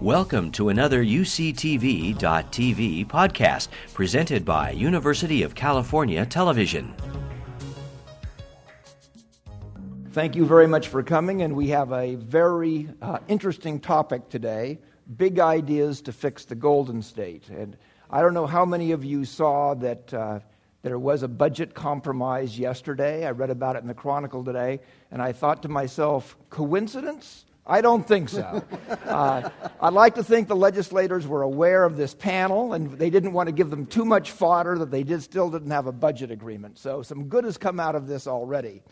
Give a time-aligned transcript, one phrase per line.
[0.00, 2.16] Welcome to another UCTV.tv
[3.06, 6.94] podcast presented by University of California Television.
[10.12, 14.78] Thank you very much for coming, and we have a very uh, interesting topic today
[15.18, 17.50] big ideas to fix the Golden State.
[17.50, 17.76] And
[18.08, 20.40] I don't know how many of you saw that uh,
[20.80, 23.26] there was a budget compromise yesterday.
[23.26, 24.80] I read about it in the Chronicle today,
[25.10, 27.44] and I thought to myself, coincidence?
[27.70, 28.64] I don't think so.
[29.10, 29.50] Uh,
[29.80, 33.48] I'd like to think the legislators were aware of this panel and they didn't want
[33.48, 36.78] to give them too much fodder that they did, still didn't have a budget agreement.
[36.78, 38.82] So some good has come out of this already.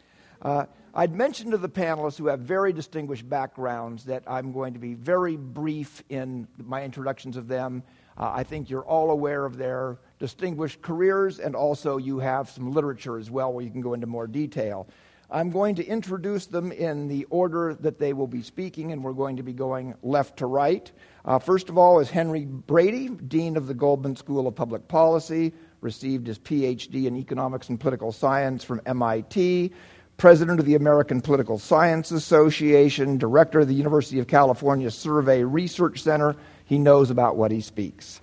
[0.43, 4.81] Uh, I'd mentioned to the panelists who have very distinguished backgrounds that I'm going to
[4.81, 7.85] be very brief in my introductions of them.
[8.17, 12.73] Uh, I think you're all aware of their distinguished careers, and also you have some
[12.73, 14.89] literature as well where you can go into more detail.
[15.31, 19.13] I'm going to introduce them in the order that they will be speaking, and we're
[19.13, 20.91] going to be going left to right.
[21.27, 25.53] Uh, first of all is Henry Brady, Dean of the Goldman School of Public Policy,
[25.83, 29.71] received his PhD in Economics and Political Science from MIT,
[30.17, 36.03] President of the American Political Science Association, Director of the University of California Survey Research
[36.03, 36.37] Center.
[36.65, 38.23] He knows about what he speaks.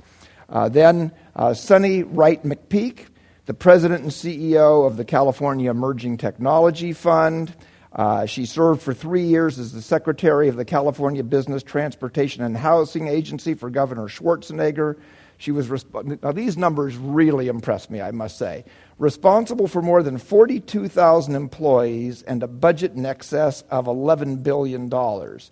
[0.50, 3.06] Uh, then uh, Sunny Wright McPeak,
[3.46, 7.56] the president and CEO of the California Emerging Technology Fund.
[7.94, 12.58] Uh, she served for three years as the secretary of the California Business, Transportation, and
[12.58, 14.98] Housing Agency for Governor Schwarzenegger.
[15.38, 18.66] She was resp- now these numbers really impress me, I must say.
[18.98, 25.52] Responsible for more than 42,000 employees and a budget in excess of 11 billion dollars.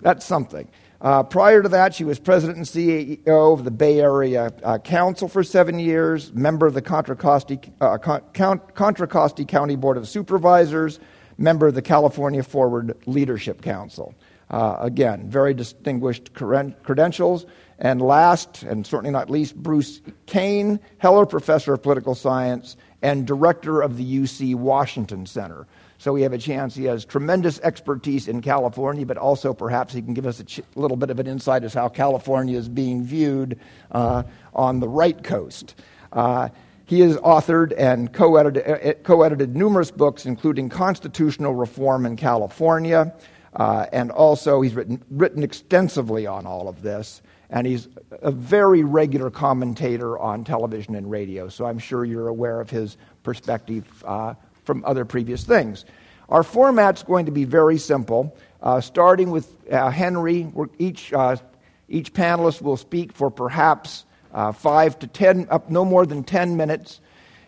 [0.00, 0.68] That's something.
[1.02, 5.26] Uh, prior to that, she was president and CEO of the Bay Area uh, Council
[5.26, 11.00] for seven years, member of the Contra Costa, uh, Contra Costa County Board of Supervisors,
[11.38, 14.14] member of the California Forward Leadership Council.
[14.48, 17.46] Uh, again, very distinguished credentials.
[17.80, 23.80] And last, and certainly not least, Bruce Cain, Heller Professor of Political Science and Director
[23.80, 25.66] of the UC Washington Center.
[26.02, 26.74] So we have a chance.
[26.74, 30.60] He has tremendous expertise in California, but also perhaps he can give us a ch-
[30.74, 33.60] little bit of an insight as how California is being viewed
[33.92, 35.76] uh, on the right coast.
[36.12, 36.48] Uh,
[36.86, 43.14] he has authored and co-edited, uh, co-edited, numerous books, including Constitutional Reform in California,
[43.54, 47.22] uh, and also he's written, written extensively on all of this.
[47.48, 47.86] And he's
[48.22, 52.96] a very regular commentator on television and radio, so I'm sure you're aware of his
[53.22, 55.84] perspective uh, from other previous things.
[56.28, 60.50] Our format's going to be very simple, uh, starting with uh, Henry.
[60.78, 61.36] Each, uh,
[61.88, 66.56] each panelist will speak for perhaps uh, five to ten, up no more than ten
[66.56, 67.00] minutes.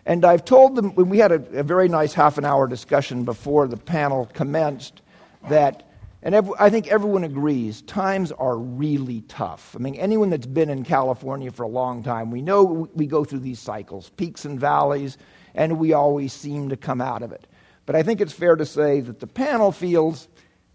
[0.06, 3.24] And I've told them, when we had a, a very nice half an hour discussion
[3.24, 5.00] before the panel commenced,
[5.48, 5.88] that
[6.22, 9.76] and I think everyone agrees times are really tough.
[9.76, 13.24] I mean, anyone that's been in California for a long time, we know we go
[13.24, 15.18] through these cycles, peaks and valleys
[15.54, 17.46] and we always seem to come out of it.
[17.86, 20.28] But I think it's fair to say that the panel feels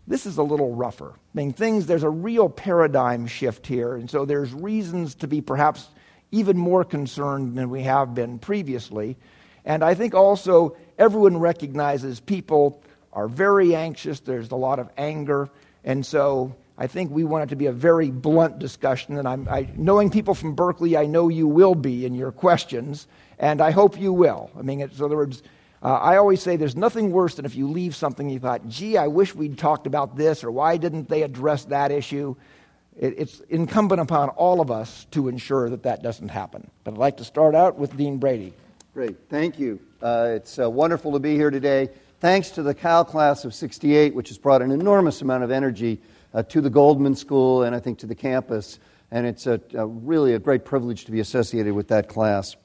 [0.07, 1.11] this is a little rougher.
[1.11, 5.41] I mean, things, there's a real paradigm shift here, and so there's reasons to be
[5.41, 5.87] perhaps
[6.31, 9.17] even more concerned than we have been previously.
[9.65, 12.81] And I think also everyone recognizes people
[13.13, 15.49] are very anxious, there's a lot of anger,
[15.83, 19.17] and so I think we want it to be a very blunt discussion.
[19.17, 23.05] And I'm, I, knowing people from Berkeley, I know you will be in your questions
[23.37, 24.49] and I hope you will.
[24.57, 25.43] I mean, in other words,
[25.83, 28.97] uh, I always say there's nothing worse than if you leave something you thought, gee,
[28.97, 32.35] I wish we'd talked about this, or why didn't they address that issue?
[32.97, 36.69] It, it's incumbent upon all of us to ensure that that doesn't happen.
[36.83, 38.53] But I'd like to start out with Dean Brady.
[38.93, 39.79] Great, thank you.
[40.01, 41.89] Uh, it's uh, wonderful to be here today.
[42.19, 46.01] Thanks to the Cal class of 68, which has brought an enormous amount of energy
[46.33, 48.79] uh, to the Goldman School and I think to the campus.
[49.11, 52.55] And it's a, a really a great privilege to be associated with that class.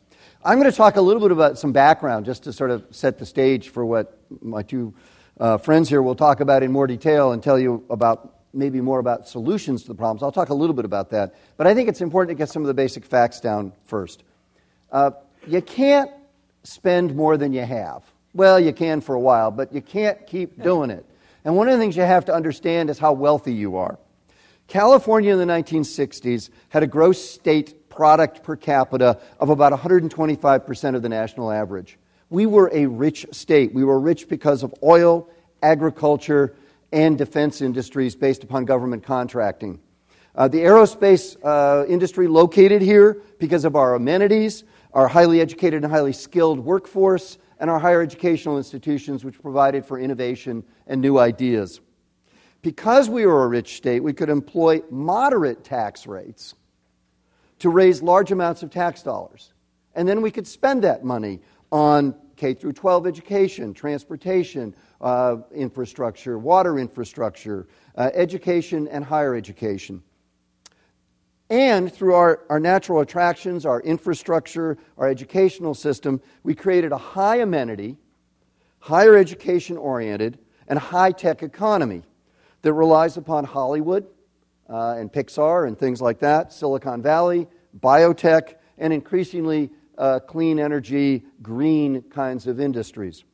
[0.44, 3.18] I'm going to talk a little bit about some background just to sort of set
[3.18, 4.92] the stage for what my two
[5.40, 8.98] uh, friends here will talk about in more detail and tell you about maybe more
[8.98, 10.22] about solutions to the problems.
[10.22, 11.34] I'll talk a little bit about that.
[11.56, 14.22] But I think it's important to get some of the basic facts down first.
[14.92, 15.12] Uh,
[15.46, 16.10] you can't
[16.62, 18.04] spend more than you have.
[18.32, 21.04] Well, you can for a while, but you can't keep doing it.
[21.44, 23.98] And one of the things you have to understand is how wealthy you are.
[24.66, 31.02] California in the 1960s had a gross state product per capita of about 125% of
[31.02, 31.98] the national average.
[32.30, 33.74] We were a rich state.
[33.74, 35.28] We were rich because of oil,
[35.62, 36.56] agriculture,
[36.92, 39.80] and defense industries based upon government contracting.
[40.34, 45.92] Uh, the aerospace uh, industry located here because of our amenities, our highly educated and
[45.92, 51.80] highly skilled workforce, and our higher educational institutions, which provided for innovation and new ideas.
[52.62, 56.54] Because we were a rich state, we could employ moderate tax rates
[57.58, 59.52] to raise large amounts of tax dollars.
[59.94, 61.40] And then we could spend that money
[61.70, 70.02] on K through 12 education, transportation, uh, infrastructure, water infrastructure, uh, education, and higher education.
[71.50, 77.36] And through our, our natural attractions, our infrastructure, our educational system, we created a high
[77.36, 77.96] amenity,
[78.78, 80.38] higher education oriented,
[80.68, 82.02] and high tech economy
[82.62, 84.06] that relies upon Hollywood
[84.70, 87.46] uh, and Pixar and things like that, Silicon Valley,
[87.78, 93.24] biotech, and increasingly uh, clean energy, green kinds of industries.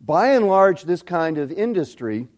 [0.00, 2.28] By and large, this kind of industry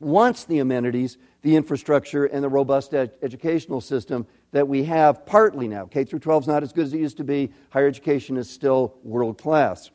[0.00, 5.68] wants the amenities, the infrastructure, and the robust ed- educational system that we have partly
[5.68, 5.86] now.
[5.86, 7.52] K through 12 is not as good as it used to be.
[7.68, 9.90] Higher education is still world class.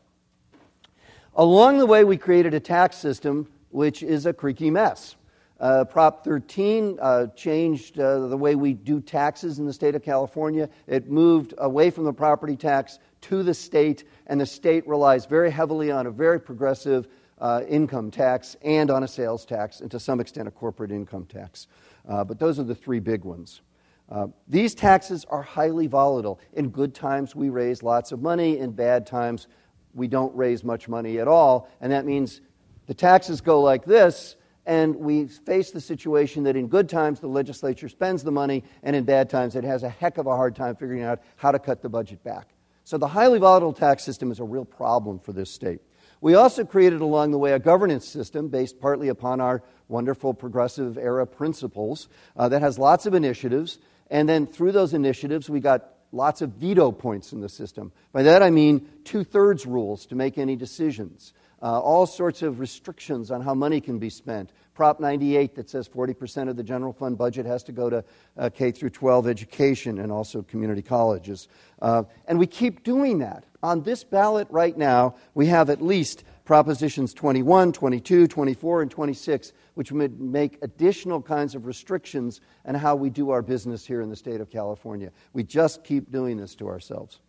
[1.36, 5.18] Along the way, we created a tax system which is a creaky mess.
[5.60, 10.04] Uh, Prop 13 uh, changed uh, the way we do taxes in the state of
[10.04, 10.70] California.
[10.88, 15.50] It moved away from the property tax to the state, and the state relies very
[15.50, 17.08] heavily on a very progressive
[17.40, 21.26] uh, income tax and on a sales tax, and to some extent a corporate income
[21.26, 21.68] tax.
[22.08, 23.62] Uh, but those are the three big ones.
[24.10, 26.40] Uh, these taxes are highly volatile.
[26.54, 28.60] In good times, we raise lots of money.
[28.60, 29.48] In bad times,
[29.94, 31.70] we don't raise much money at all.
[31.82, 32.42] And that means
[32.86, 34.36] the taxes go like this,
[34.68, 38.96] and we face the situation that in good times, the legislature spends the money, and
[38.96, 41.60] in bad times, it has a heck of a hard time figuring out how to
[41.60, 42.50] cut the budget back.
[42.84, 45.82] So the highly volatile tax system is a real problem for this state.
[46.22, 50.98] We also created along the way a governance system based partly upon our wonderful progressive
[50.98, 53.78] era principles uh, that has lots of initiatives
[54.10, 57.92] and then through those initiatives, we got lots of veto points in the system.
[58.12, 62.60] By that I mean two thirds rules to make any decisions, uh, all sorts of
[62.60, 64.52] restrictions on how money can be spent.
[64.76, 68.04] Prop 98 that says 40% of the general fund budget has to go to
[68.38, 71.48] uh, K through 12 education and also community colleges.
[71.82, 73.46] Uh, and we keep doing that.
[73.66, 79.54] On this ballot right now, we have at least Propositions 21, 22, 24, and 26,
[79.74, 84.12] which would make additional kinds of restrictions on how we do our business here in
[84.12, 85.12] the state of California.
[85.34, 87.20] We just keep doing this to ourselves.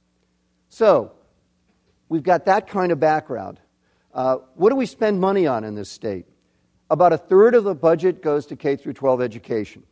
[0.69, 1.13] So,
[2.11, 3.59] we've got that kind of background.
[4.13, 6.27] Uh, what do we spend money on in this state?
[6.91, 9.85] About a third of the budget goes to K through 12 education.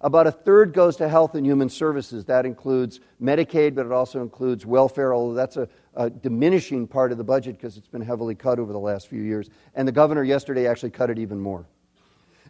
[0.00, 2.26] About a third goes to health and human services.
[2.26, 7.18] That includes Medicaid, but it also includes welfare, although that's a, a diminishing part of
[7.18, 9.48] the budget because it's been heavily cut over the last few years.
[9.74, 11.66] And the governor yesterday actually cut it even more.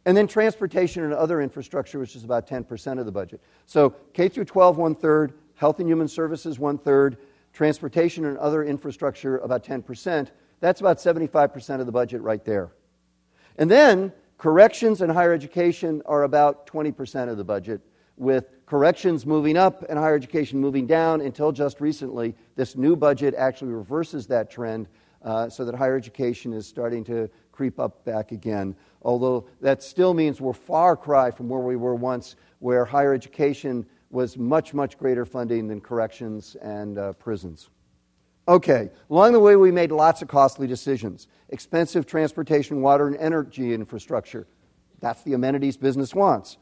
[0.04, 3.40] And then transportation and other infrastructure, which is about 10% of the budget.
[3.66, 7.18] So K through 12, one third, health and human services, one third,
[7.52, 10.28] transportation and other infrastructure, about 10%.
[10.60, 12.70] That's about 75% of the budget right there.
[13.58, 17.80] And then corrections and higher education are about 20% of the budget,
[18.16, 22.34] with corrections moving up and higher education moving down until just recently.
[22.56, 24.88] This new budget actually reverses that trend
[25.22, 28.76] uh, so that higher education is starting to creep up back again.
[29.02, 33.86] Although that still means we're far cry from where we were once, where higher education
[34.10, 37.70] was much, much greater funding than corrections and uh, prisons.
[38.48, 43.72] Okay, along the way, we made lots of costly decisions expensive transportation, water, and energy
[43.72, 44.46] infrastructure.
[45.00, 46.58] That's the amenities business wants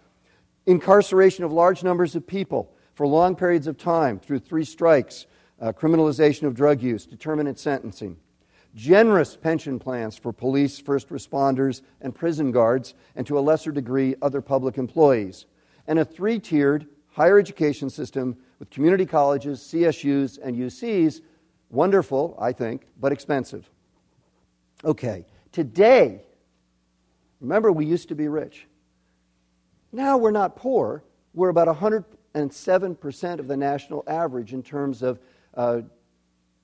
[0.66, 5.26] incarceration of large numbers of people for long periods of time through three strikes,
[5.60, 8.16] uh, criminalization of drug use, determinate sentencing,
[8.74, 14.14] generous pension plans for police, first responders, and prison guards, and to a lesser degree,
[14.22, 15.46] other public employees,
[15.86, 21.20] and a three tiered higher education system with community colleges, CSUs, and UCs.
[21.70, 23.70] Wonderful, I think, but expensive.
[24.84, 26.20] Okay, today,
[27.40, 28.66] remember we used to be rich.
[29.94, 31.04] Now we're not poor.
[31.34, 35.20] We're about 107% of the national average in terms of
[35.56, 35.82] uh,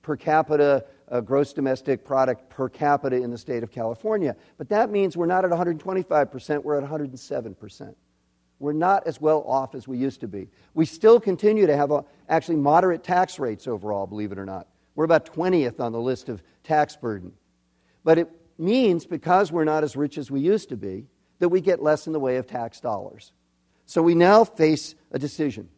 [0.01, 4.35] per capita uh, gross domestic product per capita in the state of California.
[4.57, 7.95] But that means we're not at 125%, we're at 107%.
[8.59, 10.49] We're not as well off as we used to be.
[10.73, 14.67] We still continue to have a, actually moderate tax rates overall, believe it or not.
[14.93, 17.31] We're about 20th on the list of tax burden.
[18.03, 21.05] But it means because we're not as rich as we used to be,
[21.41, 23.33] that we get less in the way of tax dollars.
[23.87, 25.69] So we now face a decision.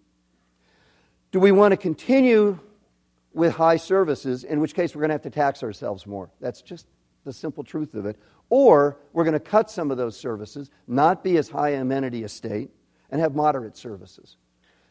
[1.32, 2.60] Do we want to continue
[3.34, 6.29] with high services, in which case we're going to have to tax ourselves more?
[6.41, 6.86] That's just
[7.24, 8.17] the simple truth of it.
[8.50, 12.29] Or we're going to cut some of those services, not be as high amenity a
[12.29, 12.70] state,
[13.10, 14.36] and have moderate services.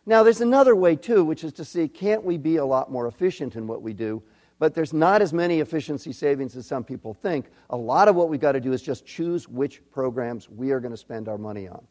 [0.06, 3.06] Now, there's another way, too, which is to see can't we be a lot more
[3.06, 4.22] efficient in what we do
[4.62, 7.46] But there's not as many efficiency savings as some people think.
[7.70, 10.78] A lot of what we've got to do is just choose which programs we are
[10.78, 11.84] going to spend our money on.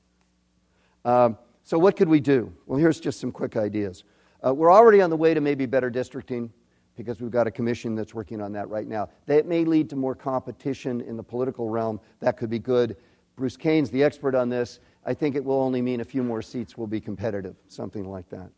[1.03, 2.53] Um, so, what could we do?
[2.67, 4.05] Well, here's just some quick ideas.
[4.41, 6.49] Uh, we're already on the way to maybe better districting
[6.95, 9.09] because we've got a commission that's working on that right now.
[9.25, 11.99] That may lead to more competition in the political realm.
[12.21, 12.95] That could be good.
[13.35, 14.79] Bruce Cain's the expert on this.
[15.05, 18.29] I think it will only mean a few more seats will be competitive, something like
[18.29, 18.49] that.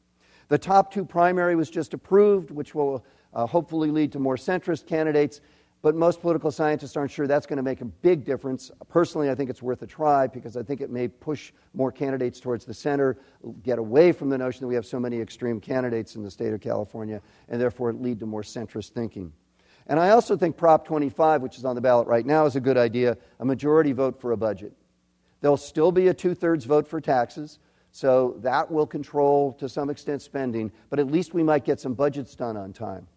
[0.53, 4.85] The top two primary was just approved, which will uh, hopefully lead to more centrist
[4.85, 5.41] candidates
[5.81, 8.69] but most political scientists aren't sure that's going to make a big difference.
[8.87, 12.39] Personally, I think it's worth a try because I think it may push more candidates
[12.39, 13.17] towards the center,
[13.63, 16.53] get away from the notion that we have so many extreme candidates in the state
[16.53, 17.19] of California,
[17.49, 19.33] and therefore lead to more centrist thinking.
[19.87, 22.61] And I also think Prop 25, which is on the ballot right now, is a
[22.61, 24.71] good idea a majority vote for a budget.
[25.41, 27.57] There'll still be a two thirds vote for taxes,
[27.93, 31.93] so that will control to some extent spending, but at least we might get some
[31.93, 33.07] budgets done on time.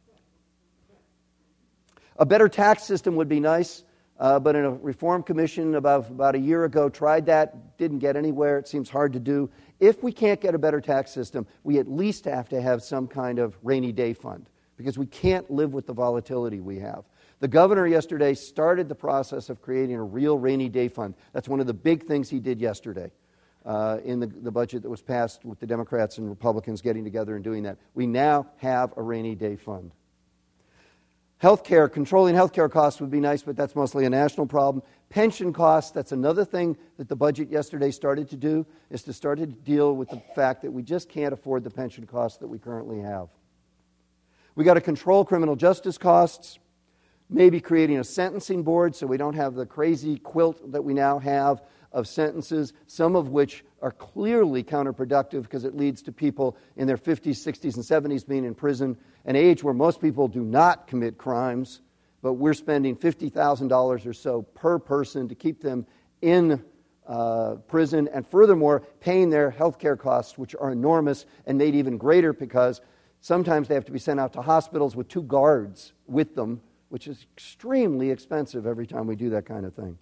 [2.19, 3.85] A better tax system would be nice,
[4.21, 8.17] uh, but in a reform commission about, about a year ago tried that, didn't get
[8.17, 8.59] anywhere.
[8.59, 9.51] It seems hard to do.
[9.81, 13.09] If we can't get a better tax system, we at least have to have some
[13.09, 17.05] kind of rainy day fund because we can't live with the volatility we have.
[17.41, 21.15] The governor yesterday started the process of creating a real rainy day fund.
[21.33, 23.11] That's one of the big things he did yesterday.
[23.67, 27.35] Uh, in the, the budget that was passed with the Democrats and Republicans getting together
[27.35, 27.77] and doing that.
[27.95, 29.91] We now have a rainy day fund.
[31.43, 34.85] Healthcare, controlling healthcare costs would be nice, but that's mostly a national problem.
[35.11, 39.39] Pension costs, that's another thing that the budget yesterday started to do, is to start
[39.39, 42.59] to deal with the fact that we just can't afford the pension costs that we
[42.59, 43.29] currently have.
[44.55, 46.61] We got to control criminal justice costs,
[47.29, 51.19] maybe creating a sentencing board so we don't have the crazy quilt that we now
[51.19, 51.63] have
[51.97, 56.99] of sentences, some of which are clearly counterproductive because it leads to people in their
[56.99, 61.17] 50s, 60s, and 70s being in prison an age where most people do not commit
[61.17, 61.81] crimes,
[62.23, 65.87] but we're spending $50,000 or so per person to keep them
[66.21, 66.63] in
[67.07, 71.97] uh, prison, and furthermore, paying their health care costs, which are enormous and made even
[71.97, 72.83] greater because
[73.21, 76.61] sometimes they have to be sent out to hospitals with two guards with them,
[76.91, 79.97] which is extremely expensive every time we do that kind of thing.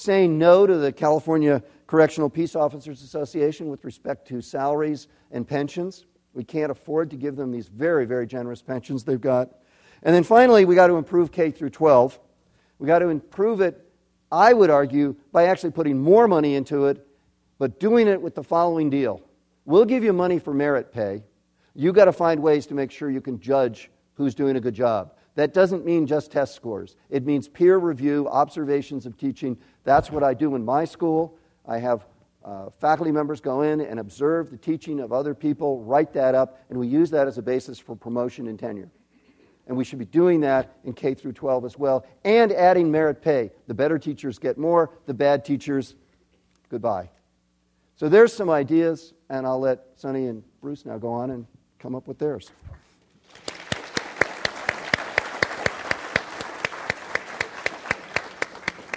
[0.00, 6.06] Saying no to the California Correctional Peace Officers Association with respect to salaries and pensions.
[6.32, 9.50] We can't afford to give them these very, very generous pensions they've got.
[10.02, 12.18] And then finally, we got to improve K through 12.
[12.78, 13.92] We got to improve it,
[14.32, 17.06] I would argue, by actually putting more money into it,
[17.58, 19.20] but doing it with the following deal.
[19.66, 21.24] We'll give you money for merit pay.
[21.74, 24.74] You got to find ways to make sure you can judge who's doing a good
[24.74, 25.12] job.
[25.36, 26.96] That doesn't mean just test scores.
[27.08, 29.56] It means peer review, observations of teaching.
[29.84, 31.38] That's what I do in my school.
[31.66, 32.04] I have
[32.44, 36.60] uh, faculty members go in and observe the teaching of other people, write that up,
[36.70, 38.90] and we use that as a basis for promotion and tenure.
[39.66, 43.22] And we should be doing that in K through 12 as well, and adding merit
[43.22, 43.50] pay.
[43.66, 45.94] The better teachers get more, the bad teachers,
[46.70, 47.10] goodbye.
[47.94, 51.46] So there's some ideas, and I'll let Sunny and Bruce now go on and
[51.78, 52.50] come up with theirs.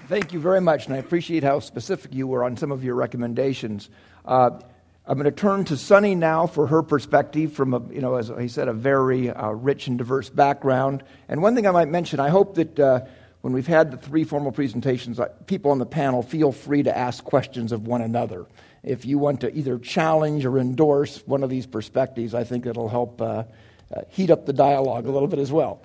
[0.07, 2.95] Thank you very much, and I appreciate how specific you were on some of your
[2.95, 3.89] recommendations.
[4.25, 4.59] Uh,
[5.07, 8.29] I'm going to turn to Sunny now for her perspective from a, you know, as
[8.37, 11.03] he said, a very uh, rich and diverse background.
[11.29, 13.05] And one thing I might mention, I hope that uh,
[13.41, 16.95] when we've had the three formal presentations, uh, people on the panel feel free to
[16.95, 18.45] ask questions of one another.
[18.83, 22.89] If you want to either challenge or endorse one of these perspectives, I think it'll
[22.89, 25.81] help uh, uh, heat up the dialogue a little bit as well.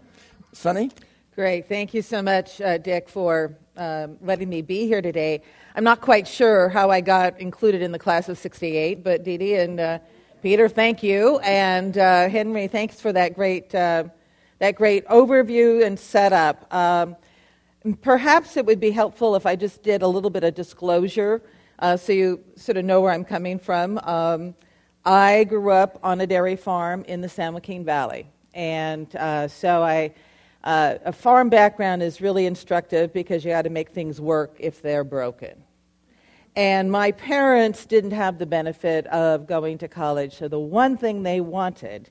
[0.52, 0.90] Sunny?
[1.37, 1.68] Great.
[1.68, 5.42] Thank you so much, Dick, for um, letting me be here today.
[5.75, 9.38] I'm not quite sure how I got included in the class of 68, but Dee
[9.38, 9.99] Dee and uh,
[10.42, 11.38] Peter, thank you.
[11.38, 14.04] And uh, Henry, thanks for that great, uh,
[14.58, 16.73] that great overview and setup.
[16.75, 17.16] Um,
[18.02, 21.40] perhaps it would be helpful if I just did a little bit of disclosure
[21.78, 23.99] uh, so you sort of know where I'm coming from.
[23.99, 24.54] Um,
[25.04, 28.26] I grew up on a dairy farm in the San Joaquin Valley.
[28.52, 30.12] And uh, so I
[30.68, 34.82] uh, a farm background is really instructive because you got to make things work if
[34.82, 35.64] they're broken.
[36.56, 41.22] And my parents didn't have the benefit of going to college, so the one thing
[41.22, 42.10] they wanted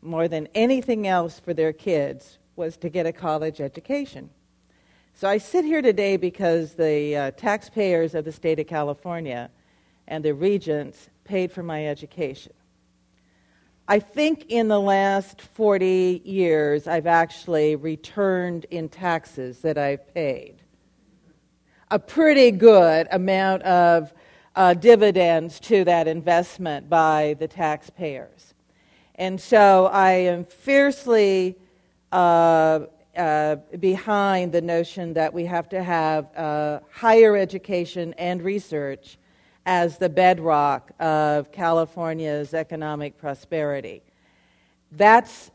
[0.00, 4.30] more than anything else for their kids was to get a college education.
[5.12, 9.50] So I sit here today because the uh, taxpayers of the state of California
[10.06, 12.54] and the regents paid for my education.
[13.90, 20.56] I think in the last 40 years, I've actually returned in taxes that I've paid
[21.90, 24.12] a pretty good amount of
[24.54, 28.52] uh, dividends to that investment by the taxpayers.
[29.14, 31.56] And so I am fiercely
[32.12, 32.80] uh,
[33.16, 39.16] uh, behind the notion that we have to have uh, higher education and research
[39.68, 44.00] as the bedrock of California's economic prosperity.
[44.92, 45.50] That's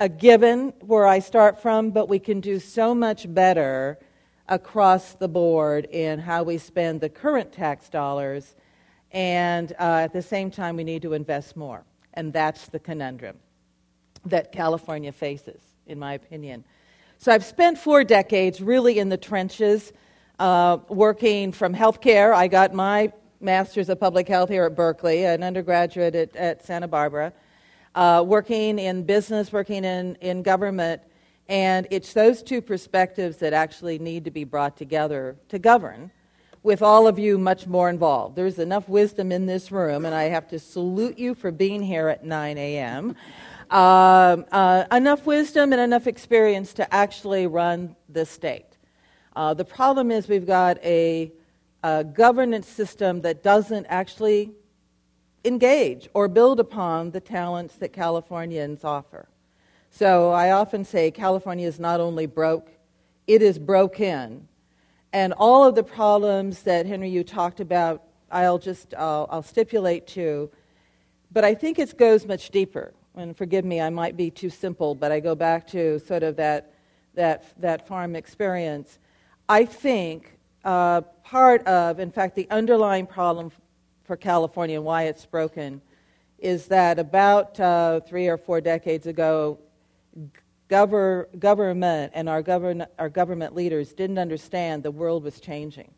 [0.00, 3.98] a given where I start from, but we can do so much better
[4.48, 8.56] across the board in how we spend the current tax dollars,
[9.12, 11.84] and uh, at the same time, we need to invest more.
[12.14, 13.36] And that's the conundrum
[14.24, 16.64] that California faces, in my opinion.
[17.18, 19.92] So I've spent four decades really in the trenches,
[20.38, 22.32] uh, working from healthcare.
[22.32, 26.88] I got my master's of public health here at Berkeley, an undergraduate at, at Santa
[26.88, 27.32] Barbara,
[27.94, 31.02] uh, working in business, working in, in government.
[31.48, 36.10] And it's those two perspectives that actually need to be brought together to govern,
[36.62, 38.36] with all of you much more involved.
[38.36, 42.08] There's enough wisdom in this room, and I have to salute you for being here
[42.08, 43.14] at 9 a.m.
[43.70, 48.76] Uh, uh, enough wisdom and enough experience to actually run the state.
[49.36, 51.32] Uh, the problem is we've got a
[51.82, 54.50] a governance system that doesn't actually
[55.44, 59.28] engage or build upon the talents that Californians offer.
[59.90, 62.68] So I often say California is not only broke,
[63.26, 64.48] it is broken.
[65.12, 70.06] And all of the problems that Henry, you talked about, I'll just I'll, I'll stipulate
[70.08, 70.50] to,
[71.30, 72.92] But I think it goes much deeper.
[73.14, 76.36] And forgive me, I might be too simple, but I go back to sort of
[76.36, 76.72] that,
[77.14, 78.98] that, that farm experience.
[79.48, 83.52] I think uh, part of, in fact, the underlying problem
[84.04, 85.82] for California and why it's broken
[86.38, 89.58] is that about uh, three or four decades ago,
[90.70, 95.90] gover- government and our, govern- our government leaders didn't understand the world was changing.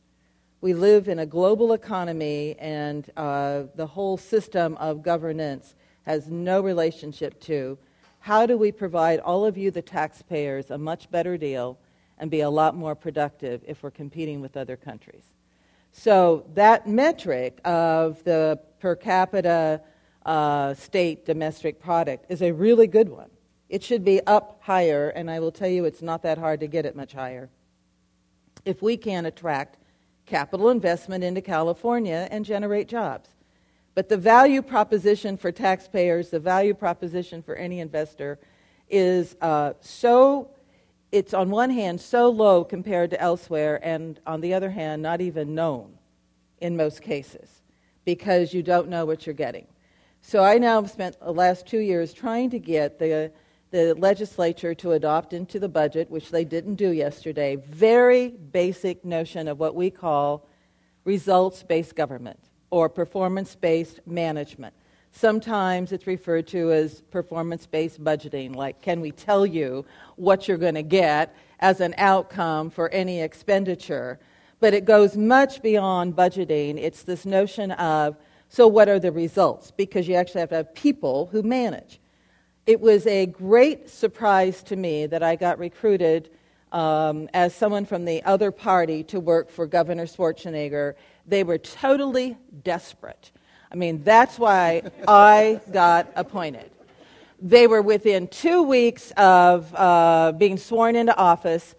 [0.62, 6.60] We live in a global economy, and uh, the whole system of governance has no
[6.60, 7.78] relationship to
[8.18, 11.78] how do we provide all of you, the taxpayers, a much better deal
[12.20, 15.24] and be a lot more productive if we're competing with other countries.
[15.90, 19.80] So that metric of the per capita
[20.24, 23.30] uh, state domestic product is a really good one.
[23.68, 26.66] It should be up higher, and I will tell you it's not that hard to
[26.66, 27.48] get it much higher.
[28.64, 29.78] If we can attract
[30.26, 33.30] capital investment into California and generate jobs.
[33.94, 38.38] But the value proposition for taxpayers, the value proposition for any investor,
[38.88, 40.50] is uh, so
[41.12, 45.20] it's on one hand so low compared to elsewhere, and on the other hand, not
[45.20, 45.98] even known
[46.60, 47.62] in most cases
[48.04, 49.66] because you don't know what you're getting.
[50.22, 53.32] So I now have spent the last two years trying to get the,
[53.70, 59.48] the legislature to adopt into the budget, which they didn't do yesterday, very basic notion
[59.48, 60.46] of what we call
[61.04, 62.38] results based government
[62.70, 64.74] or performance based management.
[65.12, 69.84] Sometimes it's referred to as performance based budgeting, like, can we tell you
[70.16, 74.18] what you're going to get as an outcome for any expenditure?
[74.60, 76.78] But it goes much beyond budgeting.
[76.78, 78.16] It's this notion of,
[78.48, 79.72] so what are the results?
[79.72, 82.00] Because you actually have to have people who manage.
[82.66, 86.30] It was a great surprise to me that I got recruited
[86.70, 90.94] um, as someone from the other party to work for Governor Schwarzenegger.
[91.26, 93.32] They were totally desperate
[93.72, 96.70] I mean, that's why I got appointed.
[97.40, 101.76] They were within two weeks of uh, being sworn into office,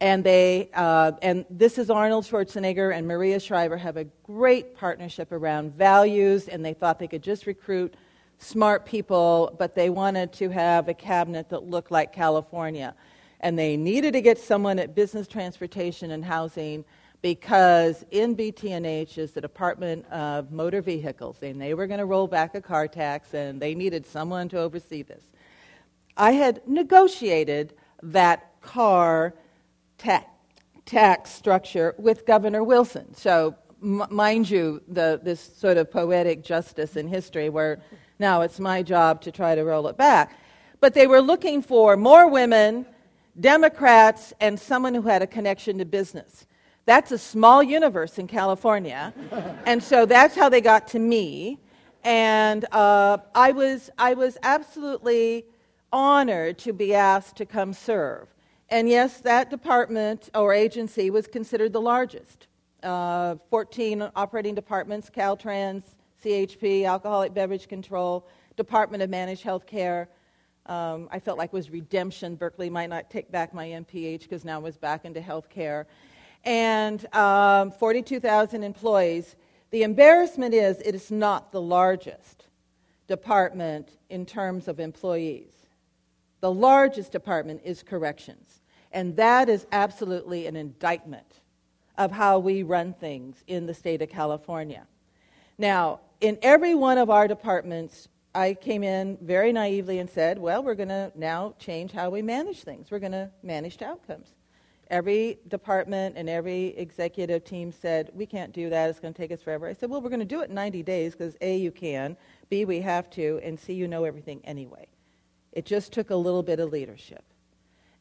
[0.00, 5.32] and they uh, and this is Arnold Schwarzenegger and Maria Shriver have a great partnership
[5.32, 7.94] around values, and they thought they could just recruit
[8.38, 12.94] smart people, but they wanted to have a cabinet that looked like California,
[13.40, 16.86] and they needed to get someone at business transportation and housing
[17.24, 22.54] because in is the Department of Motor Vehicles, and they were going to roll back
[22.54, 25.22] a car tax, and they needed someone to oversee this.
[26.18, 29.32] I had negotiated that car
[29.96, 30.26] ta-
[30.84, 33.14] tax structure with Governor Wilson.
[33.14, 37.80] So, m- mind you, the, this sort of poetic justice in history where
[38.18, 40.38] now it's my job to try to roll it back.
[40.78, 42.84] But they were looking for more women,
[43.40, 46.46] Democrats, and someone who had a connection to business.
[46.86, 49.14] That's a small universe in California.
[49.66, 51.58] and so that's how they got to me.
[52.02, 55.46] And uh, I, was, I was absolutely
[55.92, 58.28] honored to be asked to come serve.
[58.68, 62.48] And yes, that department or agency was considered the largest.
[62.82, 70.10] Uh, 14 operating departments Caltrans, CHP, Alcoholic Beverage Control, Department of Managed Health Care.
[70.66, 72.36] Um, I felt like was redemption.
[72.36, 75.86] Berkeley might not take back my MPH because now I was back into health care
[76.44, 79.36] and um, 42,000 employees.
[79.70, 82.46] The embarrassment is it is not the largest
[83.06, 85.52] department in terms of employees.
[86.40, 88.60] The largest department is corrections.
[88.92, 91.40] And that is absolutely an indictment
[91.98, 94.86] of how we run things in the state of California.
[95.58, 100.62] Now, in every one of our departments, I came in very naively and said, well,
[100.62, 102.90] we're going to now change how we manage things.
[102.90, 104.28] We're going to manage outcomes.
[104.90, 108.90] Every department and every executive team said, we can't do that.
[108.90, 109.66] It's going to take us forever.
[109.66, 112.16] I said, well, we're going to do it in 90 days because A, you can,
[112.50, 114.86] B, we have to, and C, you know everything anyway.
[115.52, 117.24] It just took a little bit of leadership.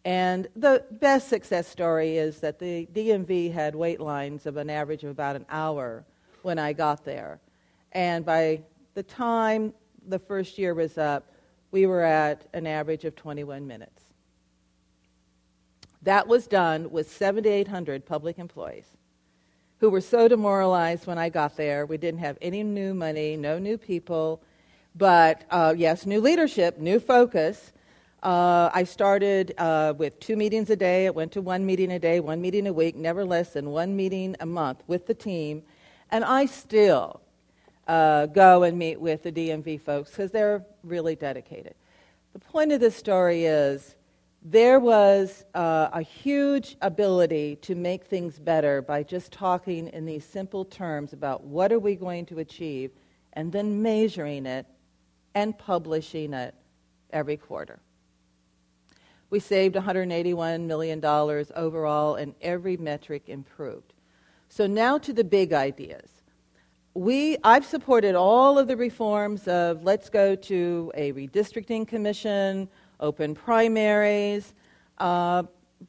[0.06, 5.04] And the best success story is that the DMV had wait lines of an average
[5.04, 6.04] of about an hour
[6.42, 7.40] when I got there.
[7.94, 8.62] And by
[8.96, 9.74] the time
[10.08, 11.32] the first year was up,
[11.72, 13.93] we were at an average of 21 minutes.
[16.04, 18.86] That was done with 7,800 public employees
[19.80, 21.86] who were so demoralized when I got there.
[21.86, 24.42] We didn't have any new money, no new people,
[24.96, 27.72] but uh, yes, new leadership, new focus.
[28.22, 31.06] Uh, I started uh, with two meetings a day.
[31.06, 33.96] It went to one meeting a day, one meeting a week, never less than one
[33.96, 35.64] meeting a month with the team.
[36.12, 37.22] And I still
[37.88, 41.76] uh, go and meet with the DMV folks because they're really dedicated.
[42.34, 43.96] The point of this story is
[44.44, 50.26] there was uh, a huge ability to make things better by just talking in these
[50.26, 52.92] simple terms about what are we going to achieve
[53.34, 54.66] and then measuring it
[55.34, 56.54] and publishing it
[57.12, 57.80] every quarter.
[59.30, 63.94] We saved $181 million overall, and every metric improved.
[64.50, 66.10] So, now to the big ideas
[66.96, 72.70] we, I've supported all of the reforms of let's go to a redistricting commission,
[73.04, 74.54] open primaries,
[74.98, 75.44] uh,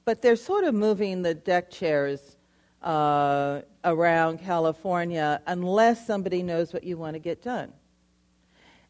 [0.04, 2.36] but they're sort of moving the deck chairs
[2.82, 7.72] uh, around California unless somebody knows what you want to get done.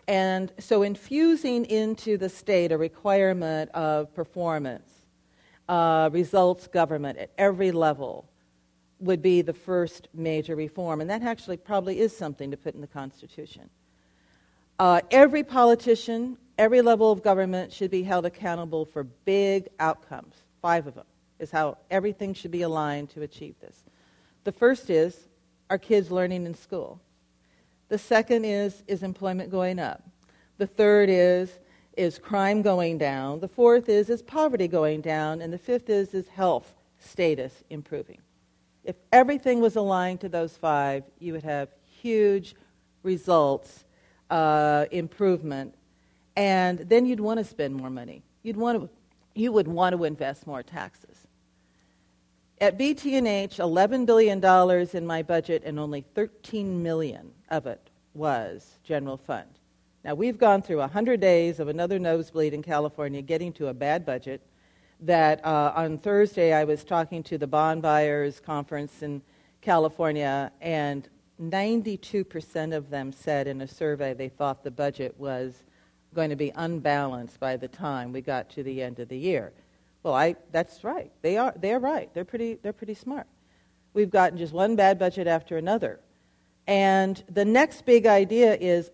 [0.08, 4.90] And so infusing into the state a requirement of performance,
[5.68, 8.26] uh, results government at every level,
[9.00, 12.80] would be the first major reform, and that actually probably is something to put in
[12.80, 13.68] the Constitution.
[14.78, 20.34] Uh, every politician, every level of government should be held accountable for big outcomes.
[20.62, 21.06] Five of them
[21.38, 23.84] is how everything should be aligned to achieve this.
[24.44, 25.28] The first is
[25.70, 27.00] are kids learning in school?
[27.88, 30.02] The second is is employment going up?
[30.58, 31.58] The third is
[31.96, 33.40] is crime going down?
[33.40, 35.42] The fourth is is poverty going down?
[35.42, 38.18] And the fifth is is health status improving?
[38.84, 41.68] If everything was aligned to those five, you would have
[42.02, 42.54] huge
[43.02, 43.84] results,
[44.30, 45.74] uh, improvement,
[46.36, 48.22] and then you'd want to spend more money.
[48.42, 48.88] You'd want to,
[49.34, 51.26] you would want to invest more taxes.
[52.60, 54.44] At BT&H, $11 billion
[54.96, 59.48] in my budget, and only 13 million of it was general fund.
[60.04, 64.06] Now, we've gone through 100 days of another nosebleed in California, getting to a bad
[64.06, 64.40] budget
[65.00, 69.22] that uh, on Thursday I was talking to the bond buyers conference in
[69.60, 71.08] California, and
[71.42, 75.64] 92% of them said in a survey they thought the budget was
[76.14, 79.52] going to be unbalanced by the time we got to the end of the year.
[80.02, 81.10] Well, I, that's right.
[81.22, 82.12] They are, they're right.
[82.14, 83.26] They're pretty, they're pretty smart.
[83.94, 86.00] We've gotten just one bad budget after another.
[86.66, 88.90] And the next big idea is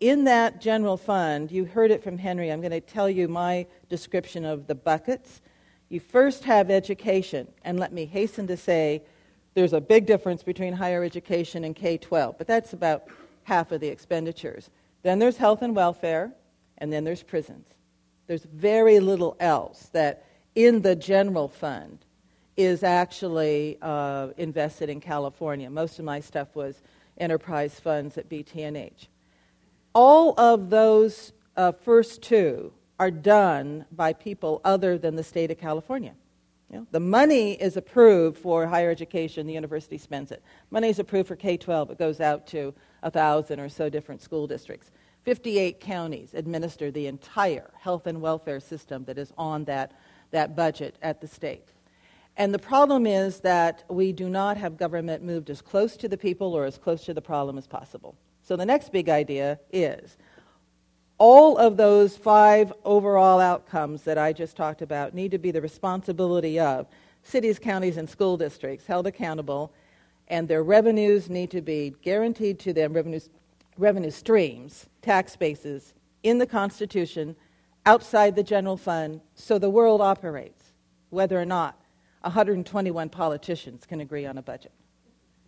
[0.00, 2.50] in that general fund, you heard it from Henry.
[2.50, 5.40] I'm going to tell you my description of the buckets.
[5.88, 9.02] You first have education, and let me hasten to say
[9.54, 13.08] there's a big difference between higher education and K 12, but that's about
[13.44, 14.70] half of the expenditures.
[15.02, 16.32] Then there's health and welfare,
[16.78, 17.66] and then there's prisons.
[18.26, 22.04] There's very little else that in the general fund
[22.56, 25.70] is actually uh, invested in California.
[25.70, 26.82] Most of my stuff was
[27.18, 29.08] enterprise funds at BT&H
[29.98, 35.58] all of those uh, first two are done by people other than the state of
[35.58, 36.14] California.
[36.70, 40.40] You know, the money is approved for higher education, the university spends it.
[40.70, 44.22] Money is approved for K 12, it goes out to a thousand or so different
[44.22, 44.92] school districts.
[45.28, 49.92] 58 counties administer the entire health and welfare system that is on that,
[50.30, 51.68] that budget at the state.
[52.38, 56.16] And the problem is that we do not have government moved as close to the
[56.16, 58.16] people or as close to the problem as possible.
[58.42, 60.16] So the next big idea is
[61.18, 65.60] all of those five overall outcomes that I just talked about need to be the
[65.60, 66.86] responsibility of
[67.22, 69.74] cities, counties, and school districts held accountable,
[70.28, 73.20] and their revenues need to be guaranteed to them, revenue,
[73.78, 77.36] revenue streams, tax bases, in the Constitution,
[77.86, 80.72] outside the general fund, so the world operates,
[81.10, 81.80] whether or not
[82.22, 84.72] 121 politicians can agree on a budget.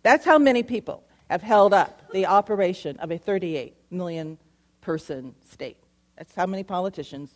[0.01, 4.37] That's how many people have held up the operation of a 38 million
[4.81, 5.77] person state.
[6.17, 7.29] That's how many politicians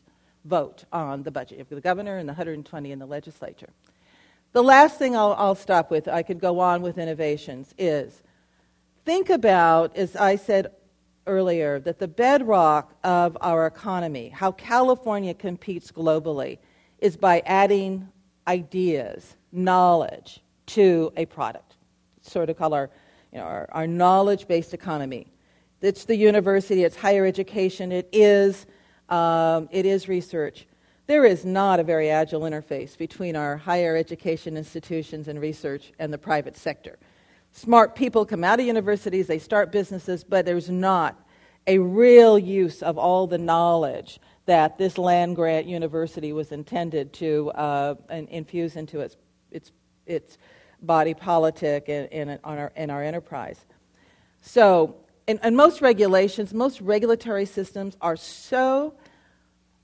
[0.46, 1.60] vote on the budget.
[1.60, 3.70] Have the governor and the 120 in the legislature.
[4.54, 8.22] The last thing I'll, I'll stop with, I could go on with innovations, is
[9.04, 10.72] think about, as I said
[11.28, 16.58] earlier, that the bedrock of our economy, how California competes globally,
[17.00, 18.08] is by adding
[18.48, 21.76] ideas, knowledge to a product.
[22.22, 22.90] sort of called our,
[23.32, 25.28] you know, our, our knowledge based economy.
[25.82, 28.66] It's the university, it's higher education, it is,
[29.10, 30.66] um, it is research.
[31.08, 36.12] There is not a very agile interface between our higher education institutions and research and
[36.12, 36.98] the private sector.
[37.56, 41.18] Smart people come out of universities, they start businesses, but there's not
[41.68, 47.50] a real use of all the knowledge that this land grant university was intended to
[47.52, 49.16] uh, infuse into its,
[49.52, 49.72] its,
[50.06, 50.38] its
[50.82, 53.62] body politic in, in, our, our enterprise.
[54.42, 58.96] So, and, and most regulations, most regulatory systems are so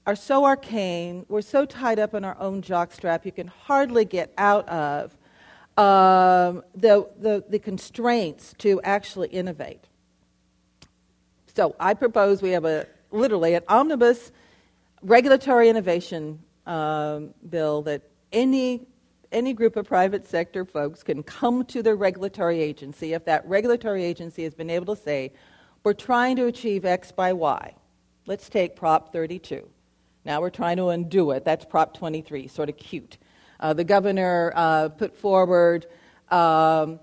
[0.05, 4.33] are so arcane, we're so tied up in our own jockstrap, you can hardly get
[4.35, 5.15] out of
[5.77, 9.85] um, the, the, the constraints to actually innovate.
[11.55, 14.31] So I propose we have a literally an omnibus
[15.01, 18.85] regulatory innovation um, bill that any
[19.31, 24.03] any group of private sector folks can come to their regulatory agency if that regulatory
[24.03, 25.31] agency has been able to say,
[25.83, 27.73] we're trying to achieve X by Y.
[28.27, 29.67] Let's take Prop 32.
[30.25, 31.45] Now we're trying to undo it.
[31.45, 33.17] That's Prop 23, sort of cute.
[33.61, 35.85] Uh, the governor uh, put forward
[36.31, 36.99] um,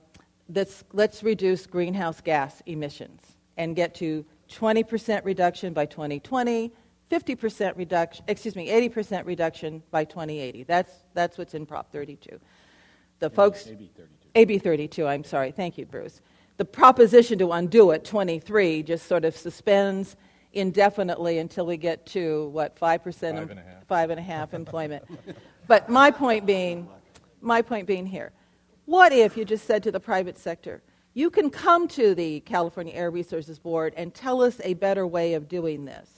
[0.52, 3.20] let's, let's reduce greenhouse gas emissions
[3.56, 6.72] and get to 20% reduction by 2020,
[7.10, 10.64] 50% reduction, excuse me, 80% reduction by 2080.
[10.64, 12.40] That's, that's what's in Prop 32.
[13.18, 14.28] The folks, AB 32.
[14.34, 15.50] AB 32, I'm sorry.
[15.50, 16.20] Thank you, Bruce.
[16.56, 20.16] The proposition to undo it, 23, just sort of suspends
[20.52, 25.04] indefinitely until we get to what 5% five and a half employment
[25.68, 26.88] but my point being
[27.40, 28.32] my point being here
[28.86, 30.82] what if you just said to the private sector
[31.14, 35.34] you can come to the california air resources board and tell us a better way
[35.34, 36.08] of doing this.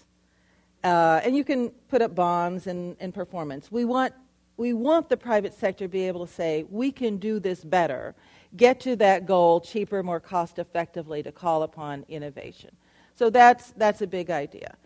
[0.85, 3.73] Uh, and you can put up bonds and, and performance.
[3.73, 4.13] We want
[4.57, 8.15] we want the private sector to be able to say we can do this better
[8.59, 12.71] get to that goal cheaper more cost effectively to call upon innovation.
[13.15, 14.77] So that's, that's a big idea.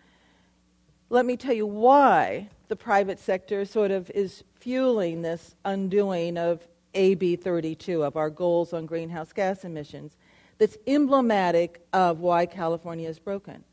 [1.09, 6.67] Let me tell you why the private sector sort of is fueling this undoing of
[6.95, 10.15] AB 32, of our goals on greenhouse gas emissions,
[10.57, 13.63] that's emblematic of why California is broken.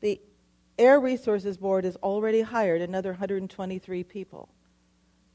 [0.00, 0.20] The
[0.78, 4.48] Air Resources Board has already hired another 123 people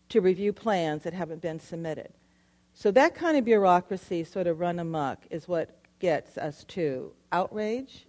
[0.09, 2.11] to review plans that haven't been submitted.
[2.73, 8.07] So that kind of bureaucracy sort of run amok is what gets us to outrage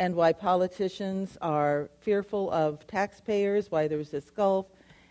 [0.00, 4.64] and why politicians are fearful of taxpayers, why there's this gulf,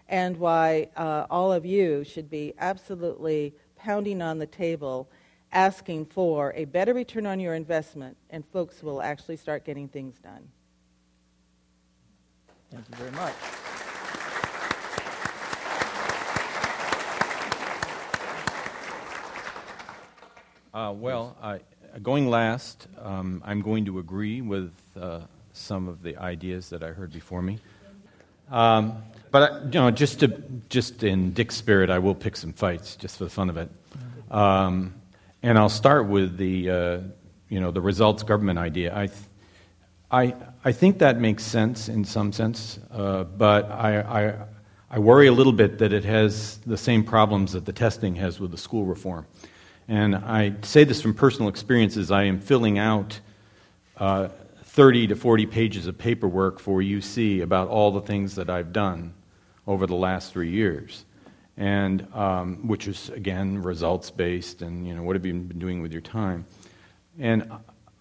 [0.07, 5.07] and why uh, all of you should be absolutely pounding on the table
[5.51, 10.17] asking for a better return on your investment, and folks will actually start getting things
[10.17, 10.49] done.
[12.71, 13.35] Thank you very much.
[20.73, 21.59] Uh, well, I,
[22.01, 25.21] going last, um, I'm going to agree with uh,
[25.53, 27.59] some of the ideas that I heard before me.
[28.51, 30.27] Um, but you know, just to
[30.69, 33.69] just in Dick's spirit, I will pick some fights just for the fun of it.
[34.31, 34.95] Um,
[35.43, 36.99] and I'll start with the uh,
[37.47, 38.95] you know the results government idea.
[38.95, 39.19] I, th-
[40.11, 44.35] I I think that makes sense in some sense, uh, but I, I
[44.89, 48.39] I worry a little bit that it has the same problems that the testing has
[48.39, 49.27] with the school reform.
[49.89, 52.11] And I say this from personal experiences.
[52.11, 53.19] I am filling out
[53.97, 54.27] uh,
[54.65, 59.15] 30 to 40 pages of paperwork for UC about all the things that I've done
[59.65, 61.05] over the last three years.
[61.57, 65.81] And um, which is again results based, and you know what have you been doing
[65.81, 66.45] with your time?
[67.17, 67.51] And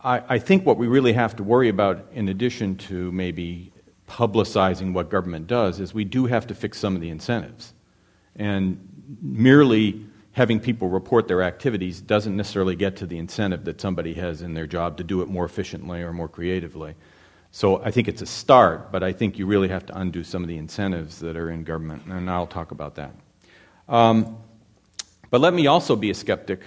[0.05, 3.73] I, I think what we really have to worry about, in addition to maybe
[4.07, 7.73] publicizing what government does, is we do have to fix some of the incentives.
[8.37, 8.79] And
[9.23, 10.05] merely
[10.39, 14.55] having people report their activities doesn't necessarily get to the incentive that somebody has in
[14.55, 16.95] their job to do it more efficiently or more creatively.
[17.51, 20.45] So I think it's a start, but I think you really have to undo some
[20.45, 23.13] of the incentives that are in government, and I'll talk about that.
[23.89, 24.39] Um,
[25.29, 26.61] but let me also be a skeptic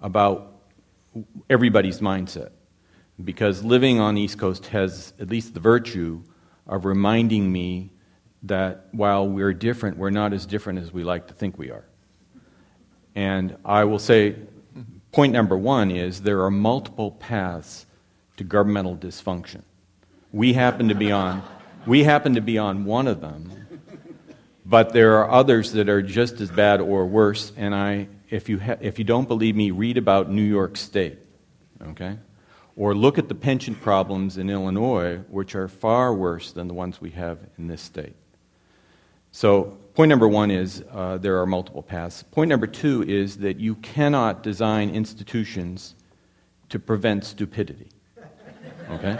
[0.00, 0.60] about
[1.50, 2.50] everybody's mindset,
[3.24, 6.22] because living on the East Coast has at least the virtue
[6.68, 7.90] of reminding me
[8.44, 11.86] that while we're different, we're not as different as we like to think we are.
[13.16, 14.36] And I will say,
[15.10, 17.86] point number one is there are multiple paths
[18.36, 19.62] to governmental dysfunction.
[20.32, 21.42] We happen to be on,
[21.86, 23.50] we happen to be on one of them,
[24.68, 27.52] But there are others that are just as bad or worse.
[27.56, 31.18] And I, if, you ha- if you don't believe me, read about New York State,
[31.90, 32.18] okay?
[32.74, 37.00] Or look at the pension problems in Illinois, which are far worse than the ones
[37.00, 38.16] we have in this state.
[39.30, 42.22] So, point number one is uh, there are multiple paths.
[42.22, 45.94] Point number two is that you cannot design institutions
[46.68, 47.88] to prevent stupidity.
[48.90, 49.18] Okay?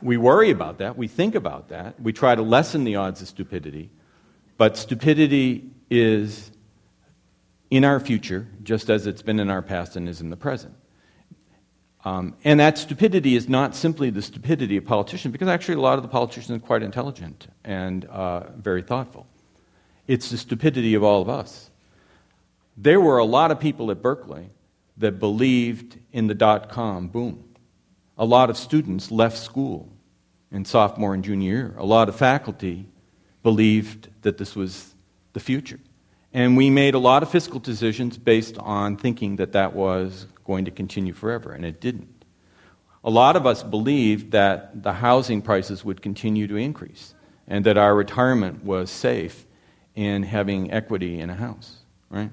[0.00, 0.96] We worry about that.
[0.96, 2.00] We think about that.
[2.00, 3.90] We try to lessen the odds of stupidity.
[4.58, 6.52] But stupidity is
[7.70, 10.74] in our future, just as it's been in our past and is in the present.
[12.06, 15.96] Um, and that stupidity is not simply the stupidity of politicians, because actually a lot
[15.98, 19.26] of the politicians are quite intelligent and uh, very thoughtful.
[20.06, 21.68] It's the stupidity of all of us.
[22.76, 24.50] There were a lot of people at Berkeley
[24.98, 27.42] that believed in the dot com boom.
[28.16, 29.88] A lot of students left school
[30.52, 31.74] in sophomore and junior year.
[31.76, 32.86] A lot of faculty
[33.42, 34.94] believed that this was
[35.32, 35.80] the future.
[36.32, 40.64] And we made a lot of fiscal decisions based on thinking that that was going
[40.64, 42.24] to continue forever, and it didn't.
[43.04, 47.14] A lot of us believed that the housing prices would continue to increase
[47.46, 49.46] and that our retirement was safe
[49.94, 51.76] in having equity in a house,
[52.10, 52.30] right?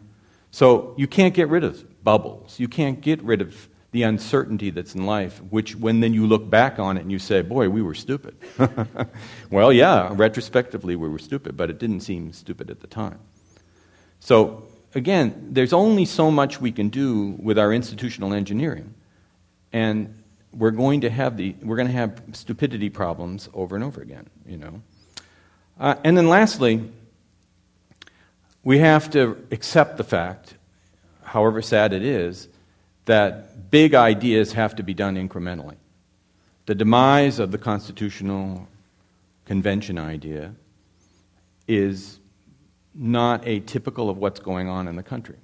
[0.51, 2.59] So you can't get rid of bubbles.
[2.59, 6.49] You can't get rid of the uncertainty that's in life, which when then you look
[6.49, 8.35] back on it and you say, boy, we were stupid.
[9.51, 13.19] well, yeah, retrospectively we were stupid, but it didn't seem stupid at the time.
[14.19, 18.93] So, again, there's only so much we can do with our institutional engineering.
[19.71, 24.01] And we're going to have, the, we're going to have stupidity problems over and over
[24.01, 24.81] again, you know.
[25.79, 26.89] Uh, and then lastly,
[28.63, 30.55] we have to accept the fact,
[31.23, 32.47] however sad it is,
[33.05, 35.75] that big ideas have to be done incrementally.
[36.65, 38.67] The demise of the Constitutional
[39.45, 40.53] Convention idea
[41.67, 42.19] is
[42.93, 45.37] not atypical of what's going on in the country.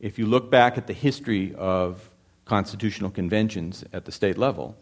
[0.00, 2.10] If you look back at the history of
[2.44, 4.76] constitutional conventions at the state level,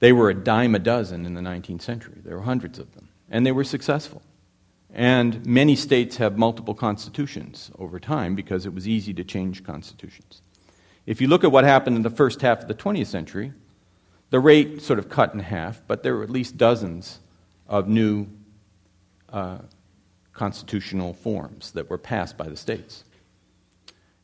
[0.00, 2.18] they were a dime a dozen in the 19th century.
[2.24, 4.22] There were hundreds of them, and they were successful.
[4.92, 10.40] And many states have multiple constitutions over time because it was easy to change constitutions.
[11.06, 13.52] If you look at what happened in the first half of the 20th century,
[14.30, 17.18] the rate sort of cut in half, but there were at least dozens
[17.68, 18.26] of new
[19.30, 19.58] uh,
[20.34, 23.04] constitutional forms that were passed by the states.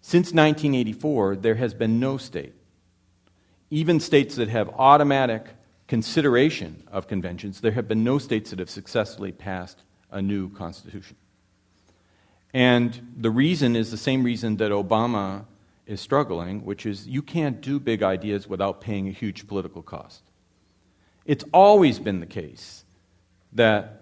[0.03, 2.55] Since 1984, there has been no state,
[3.70, 5.46] even states that have automatic
[5.87, 11.16] consideration of conventions, there have been no states that have successfully passed a new constitution.
[12.53, 15.44] And the reason is the same reason that Obama
[15.87, 20.23] is struggling, which is you can't do big ideas without paying a huge political cost.
[21.25, 22.85] It's always been the case
[23.53, 23.99] that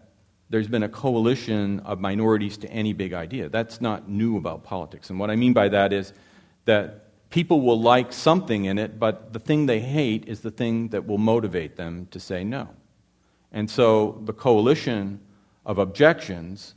[0.51, 3.49] there's been a coalition of minorities to any big idea.
[3.49, 5.11] That's not new about politics.
[5.11, 6.13] And what I mean by that is
[6.65, 10.89] that people will like something in it, but the thing they hate is the thing
[10.89, 12.69] that will motivate them to say no.
[13.53, 15.21] And so the coalition
[15.67, 16.75] of objections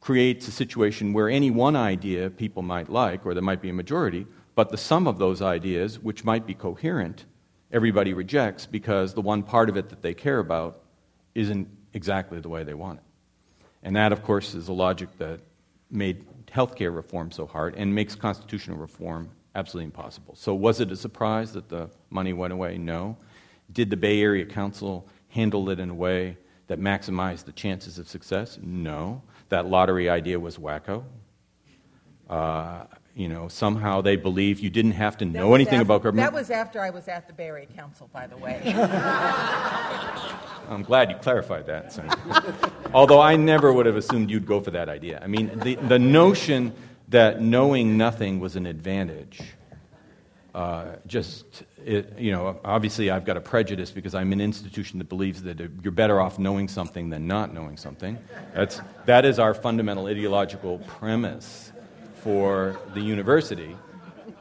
[0.00, 3.72] creates a situation where any one idea people might like, or there might be a
[3.72, 7.24] majority, but the sum of those ideas, which might be coherent,
[7.72, 10.82] everybody rejects because the one part of it that they care about
[11.34, 13.04] isn't exactly the way they want it.
[13.82, 15.40] And that, of course, is the logic that
[15.90, 20.34] made healthcare reform so hard and makes constitutional reform absolutely impossible.
[20.36, 22.78] So, was it a surprise that the money went away?
[22.78, 23.16] No.
[23.72, 26.36] Did the Bay Area Council handle it in a way
[26.68, 28.58] that maximized the chances of success?
[28.62, 31.04] No that lottery idea was wacko.
[32.28, 32.84] Uh,
[33.16, 36.30] you know, somehow they believe you didn't have to know anything after, about government.
[36.30, 38.60] That was after I was at the Bay Area Council, by the way.
[40.68, 41.94] I'm glad you clarified that.
[41.94, 42.04] So.
[42.92, 45.18] Although I never would have assumed you'd go for that idea.
[45.22, 46.74] I mean, the, the notion
[47.08, 49.40] that knowing nothing was an advantage
[50.54, 55.08] uh, just, it, you know, obviously I've got a prejudice because I'm an institution that
[55.08, 58.18] believes that you're better off knowing something than not knowing something.
[58.54, 61.72] That's, that is our fundamental ideological premise
[62.16, 63.76] for the university.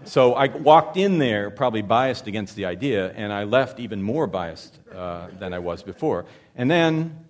[0.03, 4.27] So I walked in there probably biased against the idea, and I left even more
[4.27, 6.25] biased uh, than I was before.
[6.55, 7.25] And then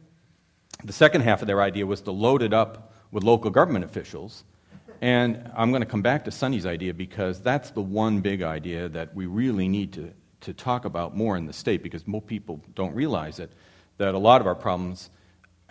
[0.84, 4.44] the second half of their idea was to load it up with local government officials
[5.02, 8.90] and I'm going to come back to Sunny's idea because that's the one big idea
[8.90, 12.62] that we really need to, to talk about more in the state because most people
[12.76, 13.52] don't realize it,
[13.98, 15.10] that a lot of our problems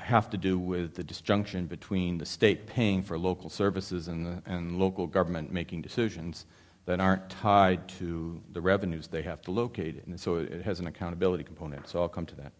[0.04, 4.42] have to do with the disjunction between the state paying for local services and, the,
[4.46, 6.46] and local government making decisions
[6.86, 10.04] that aren't tied to the revenues they have to locate.
[10.06, 11.88] And so it has an accountability component.
[11.88, 12.52] So I'll come to that.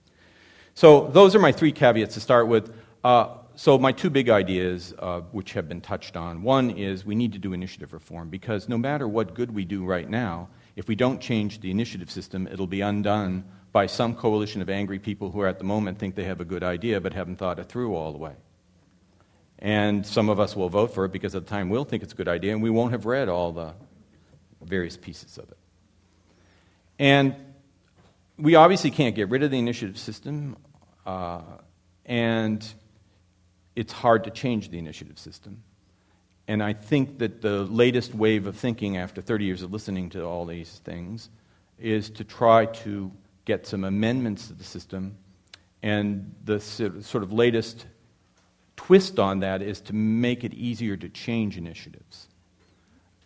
[0.76, 2.74] So, those are my three caveats to start with.
[3.04, 7.14] Uh, so, my two big ideas, uh, which have been touched on one is we
[7.14, 10.88] need to do initiative reform because no matter what good we do right now, if
[10.88, 15.32] we don't change the initiative system, it'll be undone by some coalition of angry people
[15.32, 17.68] who are at the moment think they have a good idea but haven't thought it
[17.68, 18.32] through all the way.
[19.58, 22.12] And some of us will vote for it because at the time we'll think it's
[22.12, 23.74] a good idea and we won't have read all the
[24.62, 25.58] various pieces of it.
[27.00, 27.34] And
[28.38, 30.56] we obviously can't get rid of the initiative system,
[31.04, 31.40] uh,
[32.06, 32.64] and
[33.74, 35.64] it's hard to change the initiative system.
[36.46, 40.24] And I think that the latest wave of thinking after 30 years of listening to
[40.24, 41.28] all these things
[41.80, 43.10] is to try to
[43.44, 45.16] get some amendments to the system.
[45.82, 47.86] And the sort of latest
[48.76, 52.28] twist on that is to make it easier to change initiatives.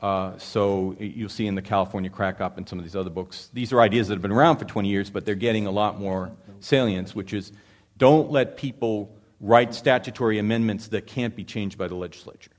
[0.01, 3.51] Uh, so you'll see in the California Crack Up and some of these other books,
[3.53, 5.99] these are ideas that have been around for 20 years, but they're getting a lot
[5.99, 7.53] more salience, which is
[7.97, 12.53] don't let people write statutory amendments that can't be changed by the legislature.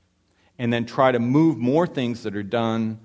[0.58, 3.00] And then try to move more things that are done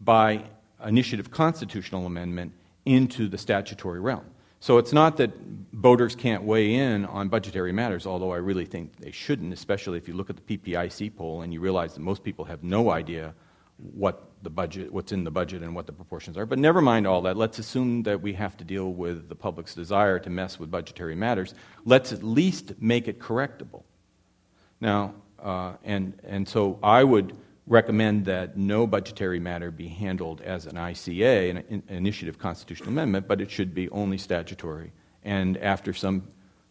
[0.00, 0.44] by
[0.84, 2.52] initiative constitutional amendment
[2.88, 4.24] into the statutory realm.
[4.60, 5.30] So it's not that
[5.72, 10.08] voters can't weigh in on budgetary matters, although I really think they shouldn't, especially if
[10.08, 13.34] you look at the PPIC poll and you realize that most people have no idea
[13.76, 16.46] what the budget, what's in the budget and what the proportions are.
[16.46, 17.36] But never mind all that.
[17.36, 21.14] Let's assume that we have to deal with the public's desire to mess with budgetary
[21.14, 21.54] matters.
[21.84, 23.84] Let's at least make it correctable.
[24.80, 27.36] Now, uh, and, and so I would
[27.68, 33.40] recommend that no budgetary matter be handled as an ICA, an, initiative constitutional amendment, but
[33.40, 34.90] it should be only statutory
[35.22, 36.26] and after some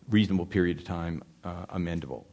[0.10, 2.26] reasonable period of time uh, amendable.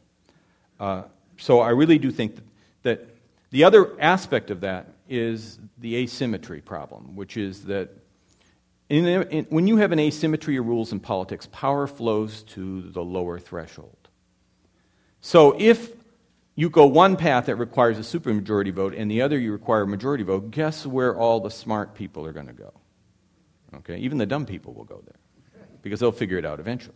[0.79, 1.03] Uh,
[1.37, 2.43] so I really do think that,
[2.83, 3.09] that
[3.51, 7.89] the other aspect of that is the asymmetry problem, which is that
[8.89, 13.03] in, in, when you have an asymmetry of rules in politics, power flows to the
[13.03, 14.09] lower threshold.
[15.21, 15.91] So if
[16.55, 19.87] you go one path that requires a supermajority vote and the other you require a
[19.87, 22.73] majority vote, guess where all the smart people are going to go?
[23.77, 26.95] Okay, even the dumb people will go there because they'll figure it out eventually.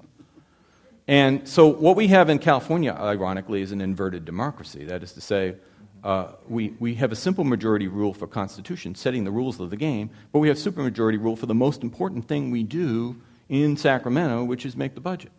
[1.08, 4.86] And so, what we have in California, ironically, is an inverted democracy.
[4.86, 5.56] That is to say,
[6.04, 9.76] uh, we, we have a simple majority rule for Constitution, setting the rules of the
[9.76, 14.44] game, but we have supermajority rule for the most important thing we do in Sacramento,
[14.44, 15.32] which is make the budget.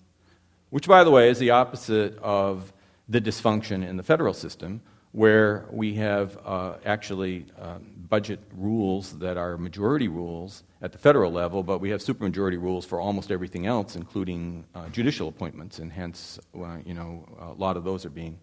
[0.71, 2.73] Which, by the way, is the opposite of
[3.11, 4.81] the dysfunction in the federal system,
[5.13, 11.33] where we have uh, actually uh, budget rules that are majority rules at the federal
[11.33, 15.91] level, but we have supermajority rules for almost everything else, including uh, judicial appointments, and
[15.91, 18.39] hence, uh, you know, a lot of those are being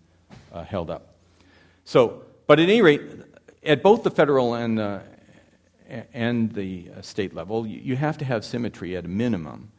[0.52, 1.16] uh, held up.
[1.86, 3.02] So, but at any rate,
[3.64, 5.00] at both the federal and, uh,
[6.14, 9.72] and the state level, you have to have symmetry at a minimum.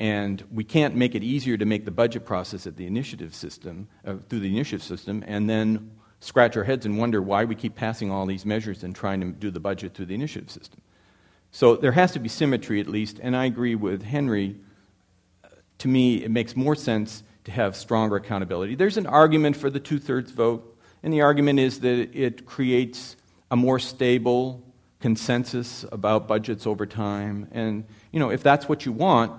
[0.00, 3.88] And we can't make it easier to make the budget process at the initiative system,
[4.04, 5.90] uh, through the initiative system, and then
[6.20, 9.26] scratch our heads and wonder why we keep passing all these measures and trying to
[9.28, 10.80] do the budget through the initiative system.
[11.52, 14.56] So there has to be symmetry at least, and I agree with Henry.
[15.78, 18.74] To me, it makes more sense to have stronger accountability.
[18.74, 20.70] There's an argument for the two thirds vote.
[21.02, 23.16] And the argument is that it creates
[23.50, 24.64] a more stable
[25.00, 27.46] consensus about budgets over time.
[27.52, 29.38] And, you know, if that's what you want,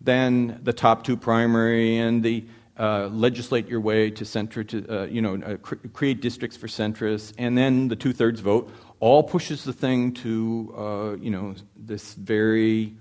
[0.00, 2.44] then the top two primary and the
[2.78, 6.66] uh, legislate your way to center to, uh, you know, uh, cr- create districts for
[6.66, 8.70] centrists, and then the two thirds vote
[9.00, 12.94] all pushes the thing to, uh, you know, this very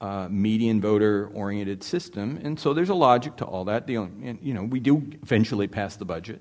[0.00, 2.40] uh, median voter oriented system.
[2.42, 3.86] And so there's a logic to all that.
[3.86, 6.40] The, and, you know, we do eventually pass the budget.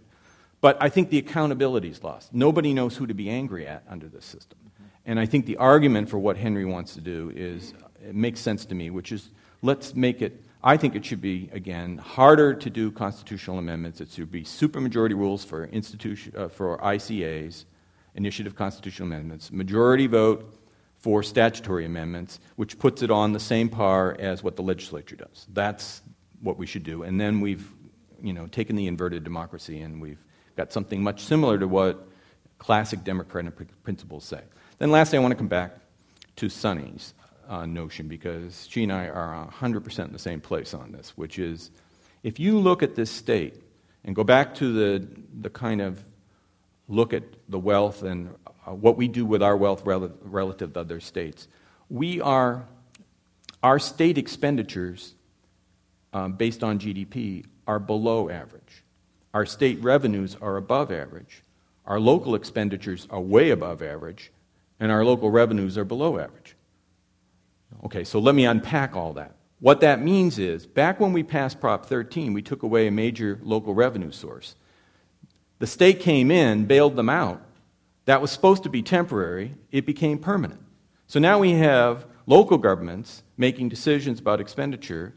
[0.61, 2.33] But I think the accountability is lost.
[2.33, 4.57] Nobody knows who to be angry at under this system.
[5.05, 8.65] And I think the argument for what Henry wants to do is, it makes sense
[8.65, 9.29] to me, which is
[9.63, 13.99] let's make it, I think it should be, again, harder to do constitutional amendments.
[14.01, 17.65] It should be supermajority rules for, institution, uh, for ICAs,
[18.13, 20.59] initiative constitutional amendments, majority vote
[20.99, 25.47] for statutory amendments, which puts it on the same par as what the legislature does.
[25.51, 26.01] That's
[26.41, 27.03] what we should do.
[27.03, 27.67] And then we've
[28.21, 30.23] you know, taken the inverted democracy and we've
[30.55, 32.07] got something much similar to what
[32.57, 34.41] classic democratic principles say.
[34.77, 35.77] Then, lastly, I want to come back
[36.37, 37.13] to Sunny's
[37.47, 41.39] uh, notion because she and I are 100% in the same place on this, which
[41.39, 41.71] is
[42.23, 43.61] if you look at this state
[44.03, 45.07] and go back to the,
[45.41, 46.03] the kind of
[46.87, 48.33] look at the wealth and
[48.67, 51.47] uh, what we do with our wealth rel- relative to other states,
[51.89, 52.65] we are,
[53.61, 55.13] our state expenditures
[56.13, 58.83] um, based on GDP are below average.
[59.33, 61.41] Our state revenues are above average.
[61.85, 64.31] Our local expenditures are way above average.
[64.79, 66.55] And our local revenues are below average.
[67.85, 69.35] Okay, so let me unpack all that.
[69.59, 73.39] What that means is, back when we passed Prop 13, we took away a major
[73.43, 74.55] local revenue source.
[75.59, 77.41] The state came in, bailed them out.
[78.05, 80.59] That was supposed to be temporary, it became permanent.
[81.07, 85.13] So now we have local governments making decisions about expenditure,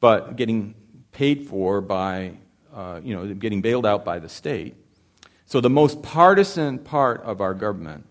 [0.00, 0.74] but getting
[1.12, 2.32] paid for by,
[2.74, 4.76] uh, you know, getting bailed out by the state.
[5.46, 8.04] So the most partisan part of our government,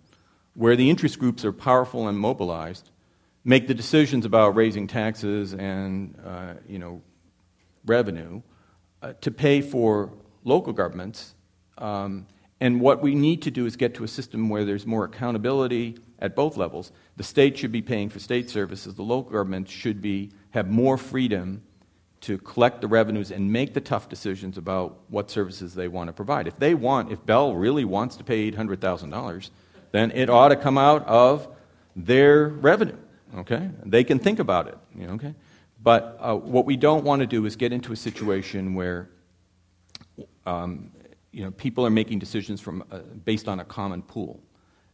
[0.55, 2.89] where the interest groups are powerful and mobilized,
[3.47, 7.01] make the decisions about raising taxes and, uh, you know,
[7.85, 8.41] revenue
[9.01, 10.11] uh, to pay for
[10.43, 11.33] local governments.
[11.77, 12.27] Um,
[12.59, 15.97] and what we need to do is get to a system where there's more accountability
[16.19, 16.91] at both levels.
[17.15, 18.95] The state should be paying for state services.
[18.95, 21.63] The local government should be, have more freedom
[22.19, 26.13] to collect the revenues and make the tough decisions about what services they want to
[26.13, 26.47] provide.
[26.47, 29.51] If they want, if Bell really wants to pay $800,000,
[29.93, 31.47] then it ought to come out of
[31.95, 32.97] their revenue.
[33.35, 33.69] Okay?
[33.85, 34.77] They can think about it.
[34.95, 35.35] You know, okay?
[35.81, 39.09] But uh, what we don't want to do is get into a situation where
[40.45, 40.91] um,
[41.31, 44.41] you know, people are making decisions from, uh, based on a common pool.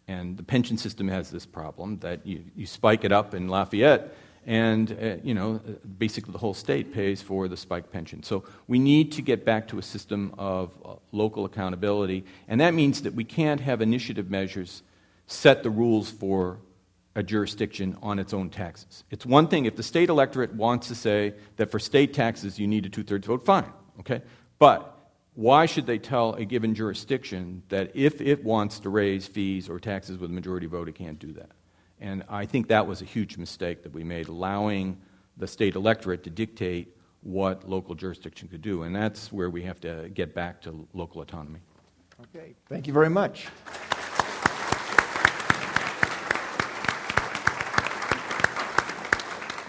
[0.08, 4.14] And the pension system has this problem that you, you spike it up in Lafayette,
[4.46, 5.62] and uh, you know,
[5.98, 8.22] basically the whole state pays for the spike pension.
[8.24, 12.74] So we need to get back to a system of uh, local accountability, and that
[12.74, 14.84] means that we can't have initiative measures
[15.28, 16.60] set the rules for
[17.16, 19.04] a jurisdiction on its own taxes.
[19.12, 22.68] It's one thing if the state electorate wants to say that for state taxes you
[22.68, 24.22] need a two thirds vote, fine, okay?
[24.58, 24.90] But
[25.36, 29.80] why should they tell a given jurisdiction that if it wants to raise fees or
[29.80, 31.52] taxes with a majority vote, it can't do that?
[32.00, 35.00] And I think that was a huge mistake that we made, allowing
[35.38, 38.84] the state electorate to dictate what local jurisdiction could do.
[38.84, 41.60] And that's where we have to get back to local autonomy.
[42.36, 43.48] Okay, thank you very much.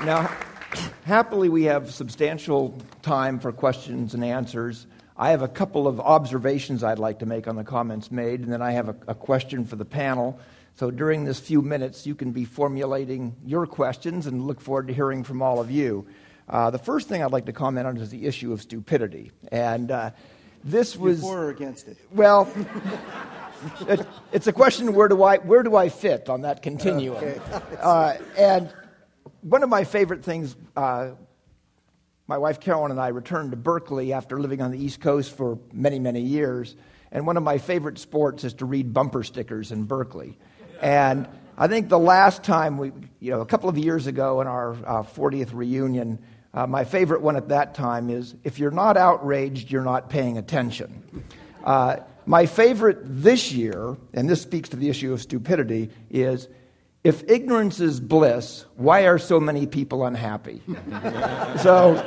[0.05, 0.31] Now,
[1.07, 4.87] happily, we have substantial time for questions and answers.
[5.17, 8.53] I have a couple of observations I'd like to make on the comments made, and
[8.53, 10.39] then I have a, a, question for the panel.
[10.75, 14.93] So during this few minutes, you can be formulating your questions and look forward to
[14.93, 16.07] hearing from all of you.
[16.51, 19.33] Uh, the first thing I'd like to comment on is the issue of stupidity.
[19.51, 20.11] And uh,
[20.65, 21.23] this was.
[21.23, 21.97] for or against it?
[22.11, 22.53] Well.
[23.89, 27.17] it, it's a question where do I where do I fit on that continuum?
[27.17, 27.41] Okay.
[27.81, 28.71] uh, and
[29.41, 31.11] one of my favorite things uh,
[32.27, 35.59] my wife Carolyn and I returned to Berkeley after living on the East Coast for
[35.73, 36.75] many, many years.
[37.13, 40.39] And one of my favorite sports is to read bumper stickers in Berkeley.
[40.81, 44.47] And I think the last time we, you know, a couple of years ago in
[44.47, 46.19] our uh, 40th reunion,
[46.55, 50.39] uh, my favorite one at that time is if you're not outraged, you're not paying
[50.39, 51.25] attention.
[51.63, 56.49] Uh, my favorite this year, and this speaks to the issue of stupidity, is
[57.05, 60.63] if ignorance is bliss, why are so many people unhappy?
[61.63, 62.03] so,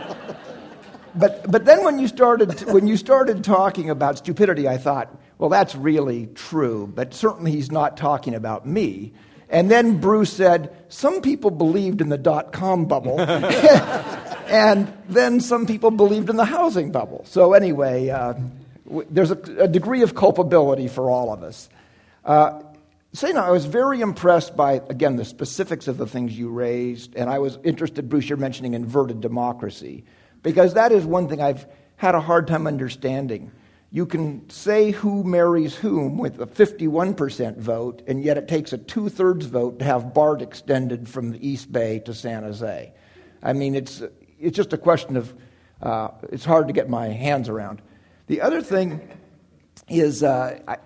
[1.15, 5.51] but, but then when you, started, when you started talking about stupidity, I thought, well,
[5.51, 9.13] that's really true, but certainly he's not talking about me.
[9.49, 15.65] And then Bruce said, some people believed in the dot com bubble, and then some
[15.65, 17.23] people believed in the housing bubble.
[17.25, 18.33] So, anyway, uh,
[19.09, 21.69] there's a, a, degree of culpability for all of us.
[22.25, 22.61] Uh,
[23.13, 27.29] Saying I was very impressed by, again, the specifics of the things you raised, and
[27.29, 30.03] I was interested, Bruce, you're mentioning inverted democracy,
[30.43, 33.51] because that is one thing I've had a hard time understanding.
[33.91, 38.77] You can say who marries whom with a 51% vote, and yet it takes a
[38.77, 42.93] two thirds vote to have BART extended from the East Bay to San Jose.
[43.41, 44.03] I mean, it's,
[44.37, 45.33] it's just a question of,
[45.81, 47.81] uh, it's hard to get my hands around.
[48.27, 49.07] The other thing
[49.87, 50.77] is, uh, I,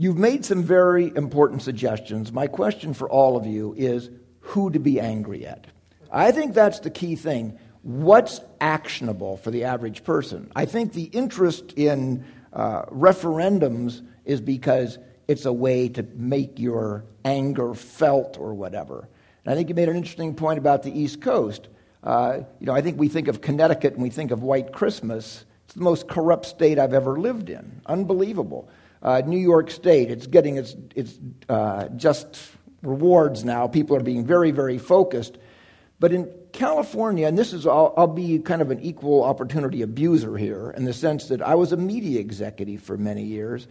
[0.00, 2.30] You've made some very important suggestions.
[2.30, 5.66] My question for all of you is who to be angry at.
[6.12, 7.58] I think that's the key thing.
[7.82, 10.52] What's actionable for the average person?
[10.54, 17.04] I think the interest in uh, referendums is because it's a way to make your
[17.24, 19.08] anger felt or whatever.
[19.44, 21.66] And I think you made an interesting point about the East Coast.
[22.04, 25.44] Uh, you know, I think we think of Connecticut and we think of White Christmas.
[25.64, 27.80] It's the most corrupt state I've ever lived in.
[27.86, 28.68] Unbelievable.
[29.02, 31.18] Uh, New York State, it's getting its, its
[31.48, 32.38] uh, just
[32.82, 33.66] rewards now.
[33.66, 35.38] People are being very, very focused.
[36.00, 40.36] But in California, and this is, I'll, I'll, be kind of an equal opportunity abuser
[40.36, 43.66] here in the sense that I was a media executive for many years,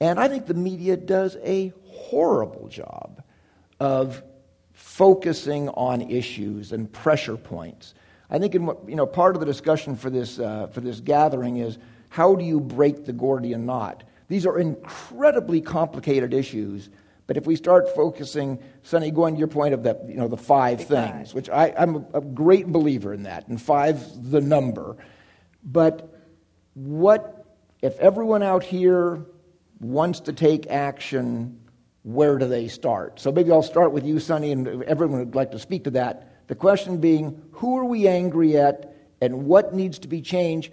[0.00, 3.22] and I think the media does a horrible job
[3.80, 4.22] of
[4.72, 7.94] focusing on issues and pressure points.
[8.30, 11.00] I think in what, you know, part of the discussion for this, uh, for this
[11.00, 11.78] gathering is
[12.10, 14.04] how do you break the Gordian knot?
[14.28, 16.90] These are incredibly complicated issues,
[17.28, 20.38] But if we start focusing, Sunny, going to your point of that, you know, the
[20.38, 24.96] five things, which I, I'm a, a great believer in that, and five's the number.
[25.62, 26.18] But
[26.72, 27.44] what
[27.82, 29.26] if everyone out here
[29.78, 31.60] wants to take action?
[32.02, 33.20] Where do they start?
[33.20, 36.46] So maybe I'll start with you, Sunny, and everyone would like to speak to that.
[36.48, 40.72] The question being, who are we angry at, and what needs to be changed,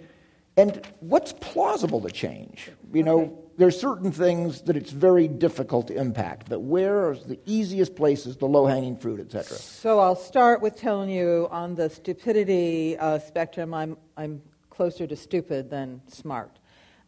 [0.56, 2.70] and what's plausible to change?
[2.94, 3.58] You know, okay.
[3.58, 8.36] there's certain things that it's very difficult to impact, but where are the easiest places,
[8.36, 9.56] the low-hanging fruit, etc.
[9.56, 14.42] So I'll start with telling you on the stupidity uh, spectrum, I'm I'm
[14.76, 16.58] closer to stupid than smart.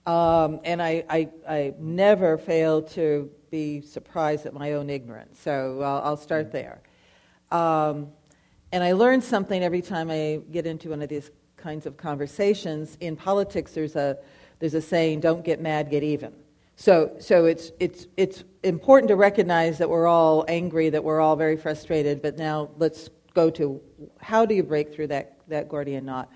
[0.06, 5.38] Um, and I, I, I, never fail to be surprised at my own ignorance.
[5.38, 6.80] So I'll, I'll start there.
[7.50, 8.08] Um,
[8.72, 12.96] and I learn something every time I get into one of these kinds of conversations.
[13.00, 14.16] In politics, there's a,
[14.58, 16.32] there's a saying, don't get mad, get even.
[16.76, 21.36] So, so it's, it's, it's important to recognize that we're all angry, that we're all
[21.36, 23.80] very frustrated, but now let's go to
[24.20, 26.30] how do you break through that, that Gordian knot?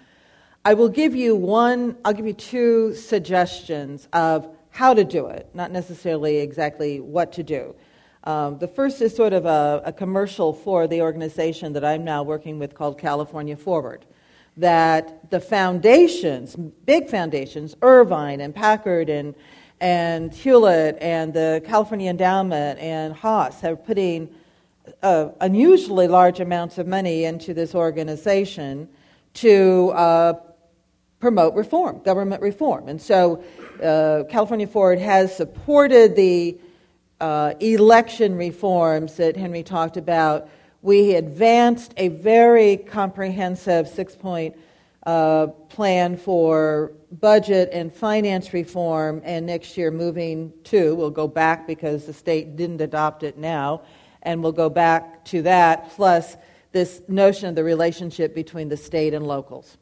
[0.64, 5.48] I will give you one, I'll give you two suggestions of how to do it,
[5.54, 7.74] not necessarily exactly what to do.
[8.24, 12.22] Um, the first is sort of a, a, commercial for the organization that I'm now
[12.22, 14.06] working with called California Forward.
[14.56, 19.34] That the foundations, big foundations, Irvine and Packard and,
[19.80, 24.28] and Hewlett and the California Endowment and Haas, are putting
[25.02, 28.88] uh, unusually large amounts of money into this organization
[29.34, 30.34] to uh,
[31.18, 32.88] promote reform, government reform.
[32.88, 33.42] And so
[33.82, 36.58] uh, California Forward has supported the
[37.20, 40.48] uh, election reforms that Henry talked about.
[40.82, 44.56] We advanced a very comprehensive six point
[45.06, 51.68] uh, plan for budget and finance reform, and next year moving to, we'll go back
[51.68, 53.82] because the state didn't adopt it now,
[54.22, 56.36] and we'll go back to that, plus
[56.72, 59.76] this notion of the relationship between the state and locals.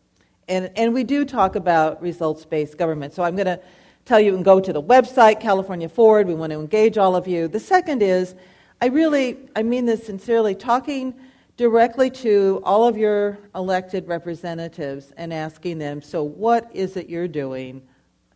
[0.48, 3.14] And, and we do talk about results based government.
[3.14, 3.60] So I'm going to
[4.04, 6.26] tell you and go to the website, California Forward.
[6.26, 7.48] We want to engage all of you.
[7.48, 8.34] The second is,
[8.82, 11.14] I really, I mean this sincerely, talking
[11.58, 17.28] directly to all of your elected representatives and asking them, so what is it you're
[17.28, 17.82] doing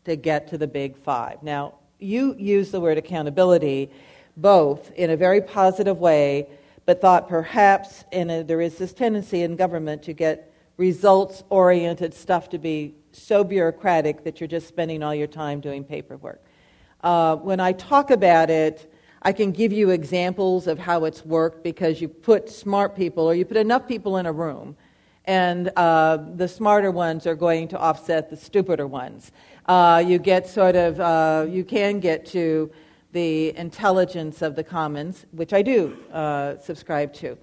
[0.05, 1.43] to get to the big five?
[1.43, 3.91] Now, you use the word accountability
[4.37, 6.47] both in a very positive way,
[6.85, 12.51] but thought perhaps a, there is this tendency in government to get results oriented stuff
[12.51, 16.45] to be so bureaucratic that you're just spending all your time doing paperwork.
[17.03, 18.91] Uh, when I talk about it,
[19.27, 23.35] I can give you examples of how it's worked because you put smart people or
[23.35, 24.77] you put enough people in a room,
[25.25, 29.33] and uh, the smarter ones are going to offset the stupider ones.
[29.65, 32.71] Uh, you get sort of, uh, you can get to
[33.13, 37.39] the intelligence of the commons, which I do uh, subscribe to.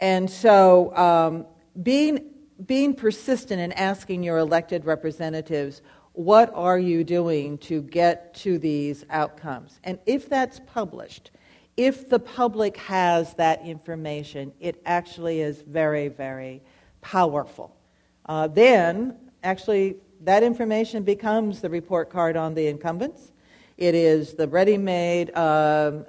[0.00, 1.46] And so um,
[1.82, 2.32] being
[2.64, 5.82] being persistent in asking your elected representatives,
[6.16, 9.78] what are you doing to get to these outcomes?
[9.84, 11.30] And if that's published,
[11.76, 16.62] if the public has that information, it actually is very, very
[17.02, 17.76] powerful.
[18.24, 23.32] Uh, then, actually, that information becomes the report card on the incumbents.
[23.76, 25.38] It is the ready made uh,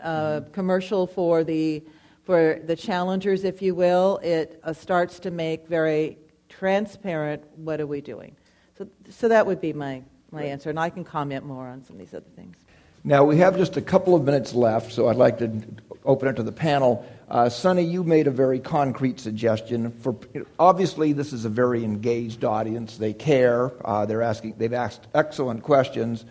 [0.02, 1.84] uh, commercial for the,
[2.24, 4.22] for the challengers, if you will.
[4.24, 8.37] It uh, starts to make very transparent, what are we doing?
[8.78, 11.96] So, so that would be my, my answer, and I can comment more on some
[11.96, 12.56] of these other things.
[13.04, 15.62] Now, we have just a couple of minutes left, so I'd like to
[16.06, 17.06] open it to the panel.
[17.30, 19.92] Uh, Sunny, you made a very concrete suggestion.
[19.92, 20.16] For
[20.60, 22.98] obviously, this is a very engaged audience.
[22.98, 23.72] They care.
[23.86, 24.56] Uh, they're asking.
[24.58, 26.26] They've asked excellent questions.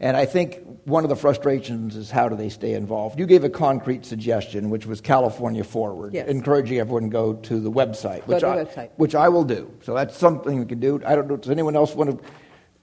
[0.00, 3.18] And I think one of the frustrations is how do they stay involved?
[3.18, 6.28] You gave a concrete suggestion, which was California Forward, yes.
[6.28, 8.90] encouraging everyone to go to the website, which, I, website.
[8.96, 9.72] which I will do.
[9.82, 11.00] So that's something we can do.
[11.06, 12.28] I don't know, does anyone else want to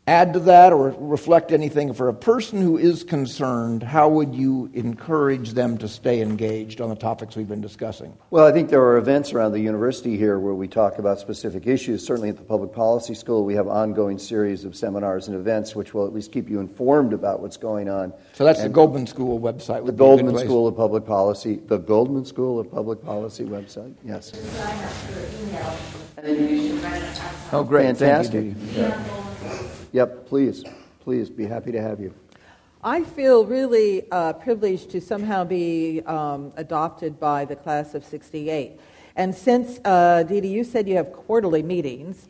[0.07, 1.93] add to that or reflect anything?
[1.93, 6.89] For a person who is concerned how would you encourage them to stay engaged on
[6.89, 8.13] the topics we've been discussing?
[8.29, 11.67] Well i think there are events around the university here where we talk about specific
[11.67, 12.05] issues.
[12.05, 15.93] Certainly at the public policy school we have ongoing series of seminars and events which
[15.93, 18.13] will at least keep you informed about what's going on.
[18.33, 22.25] So that's and the goldman school website the goldman school of public policy the goldman
[22.25, 24.31] school of public policy website yes.
[27.53, 27.97] Oh great.
[27.97, 28.55] Fantastic
[29.91, 30.63] Yep, please.
[31.01, 32.13] Please, be happy to have you.
[32.83, 38.79] I feel really uh, privileged to somehow be um, adopted by the class of 68.
[39.15, 42.27] And since, uh, Dee Dee, you said you have quarterly meetings,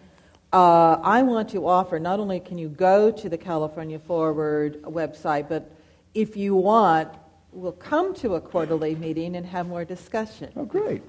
[0.51, 5.47] uh, I want to offer not only can you go to the California Forward website,
[5.47, 5.71] but
[6.13, 7.13] if you want,
[7.53, 10.51] we'll come to a quarterly meeting and have more discussion.
[10.55, 11.01] Oh, great.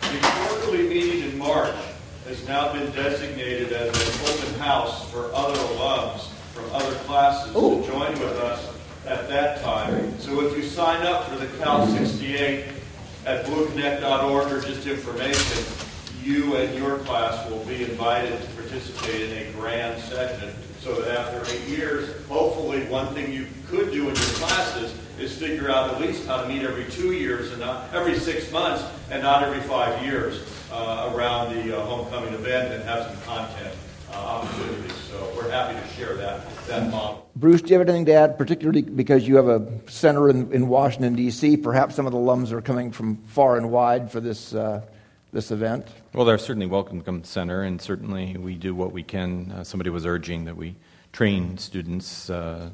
[0.00, 1.74] The quarterly meeting in March
[2.30, 7.82] has now been designated as an open house for other alums from other classes Ooh.
[7.82, 8.72] to join with us
[9.04, 10.16] at that time.
[10.20, 12.66] So if you sign up for the Cal 68
[13.26, 15.64] at blueconnect.org or just information,
[16.22, 21.18] you and your class will be invited to participate in a grand session so that
[21.18, 25.92] after eight years, hopefully one thing you could do in your classes is figure out
[25.92, 29.42] at least how to meet every two years and not every six months and not
[29.42, 33.74] every five years uh, around the uh, homecoming event and have some content
[34.12, 34.94] uh, opportunities.
[35.10, 37.28] So we're happy to share that, that model.
[37.36, 40.68] Bruce, do you have anything to add, particularly because you have a center in, in
[40.68, 41.56] Washington, D.C.?
[41.56, 44.82] Perhaps some of the alums are coming from far and wide for this, uh,
[45.32, 45.86] this event?
[46.12, 49.52] Well, they're certainly welcome to come to center, and certainly we do what we can.
[49.52, 50.76] Uh, somebody was urging that we
[51.12, 52.70] train students uh,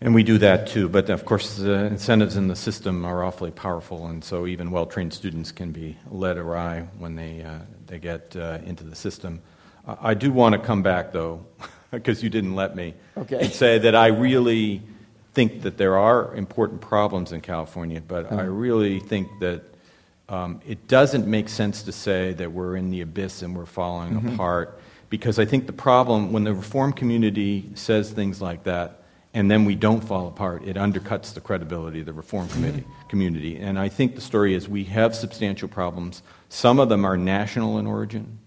[0.00, 3.50] and we do that too, but of course, the incentives in the system are awfully
[3.50, 7.98] powerful, and so even well trained students can be led awry when they, uh, they
[7.98, 9.40] get uh, into the system.
[9.86, 11.46] I do want to come back, though,
[11.90, 13.38] because you didn't let me, okay.
[13.40, 14.82] and say that I really
[15.32, 18.44] think that there are important problems in California, but I uh-huh.
[18.44, 19.62] really think that
[20.28, 24.14] um, it doesn't make sense to say that we're in the abyss and we're falling
[24.14, 24.34] mm-hmm.
[24.34, 29.02] apart, because I think the problem, when the reform community says things like that,
[29.36, 33.58] and then we don't fall apart, it undercuts the credibility of the reform committee, community.
[33.58, 36.22] And I think the story is we have substantial problems.
[36.48, 38.38] Some of them are national in origin,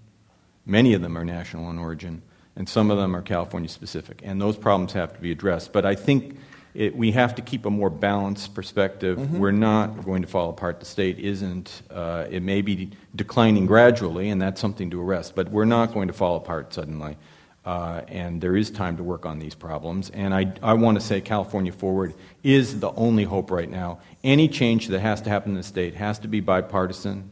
[0.66, 2.24] many of them are national in origin,
[2.56, 4.22] and some of them are California specific.
[4.24, 5.74] And those problems have to be addressed.
[5.74, 6.40] But I think
[6.74, 9.20] it, we have to keep a more balanced perspective.
[9.20, 9.38] Mm-hmm.
[9.38, 10.80] We're not going to fall apart.
[10.80, 11.84] The state isn't.
[11.92, 16.08] Uh, it may be declining gradually, and that's something to arrest, but we're not going
[16.08, 17.16] to fall apart suddenly.
[17.70, 20.10] Uh, and there is time to work on these problems.
[20.24, 24.00] And I, I want to say California Forward is the only hope right now.
[24.24, 27.30] Any change that has to happen in the state has to be bipartisan,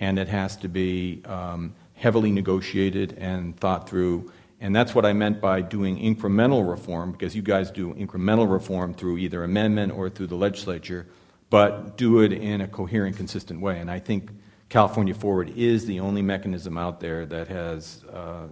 [0.00, 1.74] and it has to be um,
[2.04, 4.32] heavily negotiated and thought through.
[4.58, 8.94] And that's what I meant by doing incremental reform, because you guys do incremental reform
[8.94, 11.02] through either amendment or through the legislature,
[11.50, 13.80] but do it in a coherent, consistent way.
[13.80, 14.30] And I think
[14.70, 18.02] California Forward is the only mechanism out there that has.
[18.10, 18.46] Uh,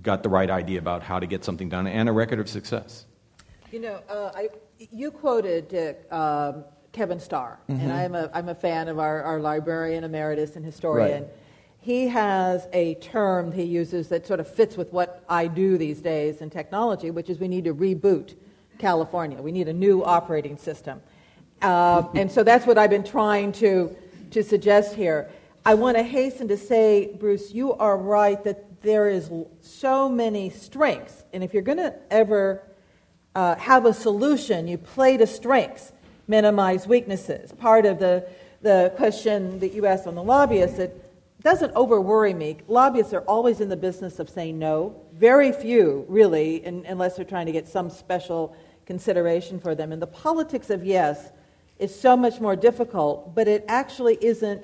[0.00, 3.04] got the right idea about how to get something done and a record of success.
[3.70, 6.52] You know, uh, I, you quoted uh,
[6.92, 7.80] Kevin Starr, mm-hmm.
[7.80, 11.24] and I'm a, I'm a fan of our, our librarian emeritus and historian.
[11.24, 11.32] Right.
[11.80, 16.00] He has a term he uses that sort of fits with what I do these
[16.00, 18.34] days in technology, which is we need to reboot
[18.78, 19.42] California.
[19.42, 21.02] We need a new operating system.
[21.60, 23.96] Uh, and so that's what I've been trying to,
[24.30, 25.30] to suggest here.
[25.64, 29.30] I want to hasten to say, Bruce, you are right that there is
[29.60, 31.24] so many strengths.
[31.32, 32.62] And if you're going to ever
[33.34, 35.92] uh, have a solution, you play to strengths,
[36.28, 37.52] minimize weaknesses.
[37.52, 38.28] Part of the,
[38.60, 40.98] the question that you asked on the lobbyists, it
[41.42, 42.58] doesn't over worry me.
[42.68, 45.00] Lobbyists are always in the business of saying no.
[45.14, 48.56] Very few, really, in, unless they're trying to get some special
[48.86, 49.92] consideration for them.
[49.92, 51.30] And the politics of yes
[51.78, 54.62] is so much more difficult, but it actually isn't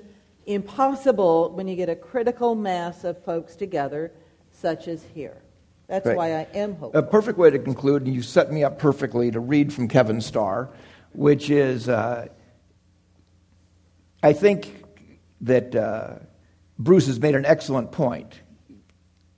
[0.48, 4.12] impossible when you get a critical mass of folks together,
[4.50, 5.36] such as here.
[5.86, 6.16] That's right.
[6.16, 6.98] why I am hopeful.
[6.98, 10.20] A perfect way to conclude, and you set me up perfectly to read from Kevin
[10.20, 10.70] Starr,
[11.12, 12.28] which is uh,
[14.22, 14.84] I think
[15.42, 16.14] that uh,
[16.78, 18.40] Bruce has made an excellent point.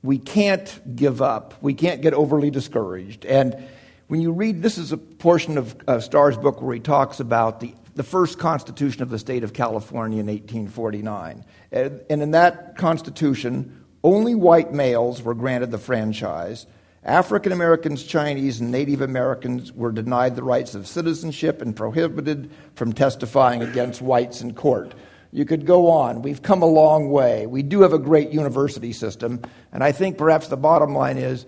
[0.03, 3.27] We can't give up, we can't get overly discouraged.
[3.27, 3.69] And
[4.09, 7.61] when you read, this is a portion of uh, Starr's book where he talks about
[7.61, 11.45] the the first Constitution of the state of California in 1849.
[11.71, 16.67] And in that Constitution, only white males were granted the franchise.
[17.05, 22.95] African Americans, Chinese, and Native Americans were denied the rights of citizenship and prohibited from
[22.95, 24.95] testifying against whites in court.
[25.31, 26.23] You could go on.
[26.23, 27.47] We've come a long way.
[27.47, 29.43] We do have a great university system,
[29.73, 31.45] and I think perhaps the bottom line is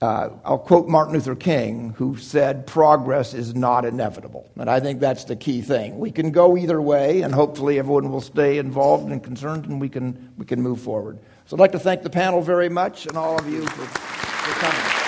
[0.00, 4.48] uh, I'll quote Martin Luther King, who said, Progress is not inevitable.
[4.56, 5.98] And I think that's the key thing.
[5.98, 9.88] We can go either way, and hopefully everyone will stay involved and concerned, and we
[9.88, 11.18] can, we can move forward.
[11.46, 14.60] So I'd like to thank the panel very much and all of you for, for
[14.60, 15.07] coming.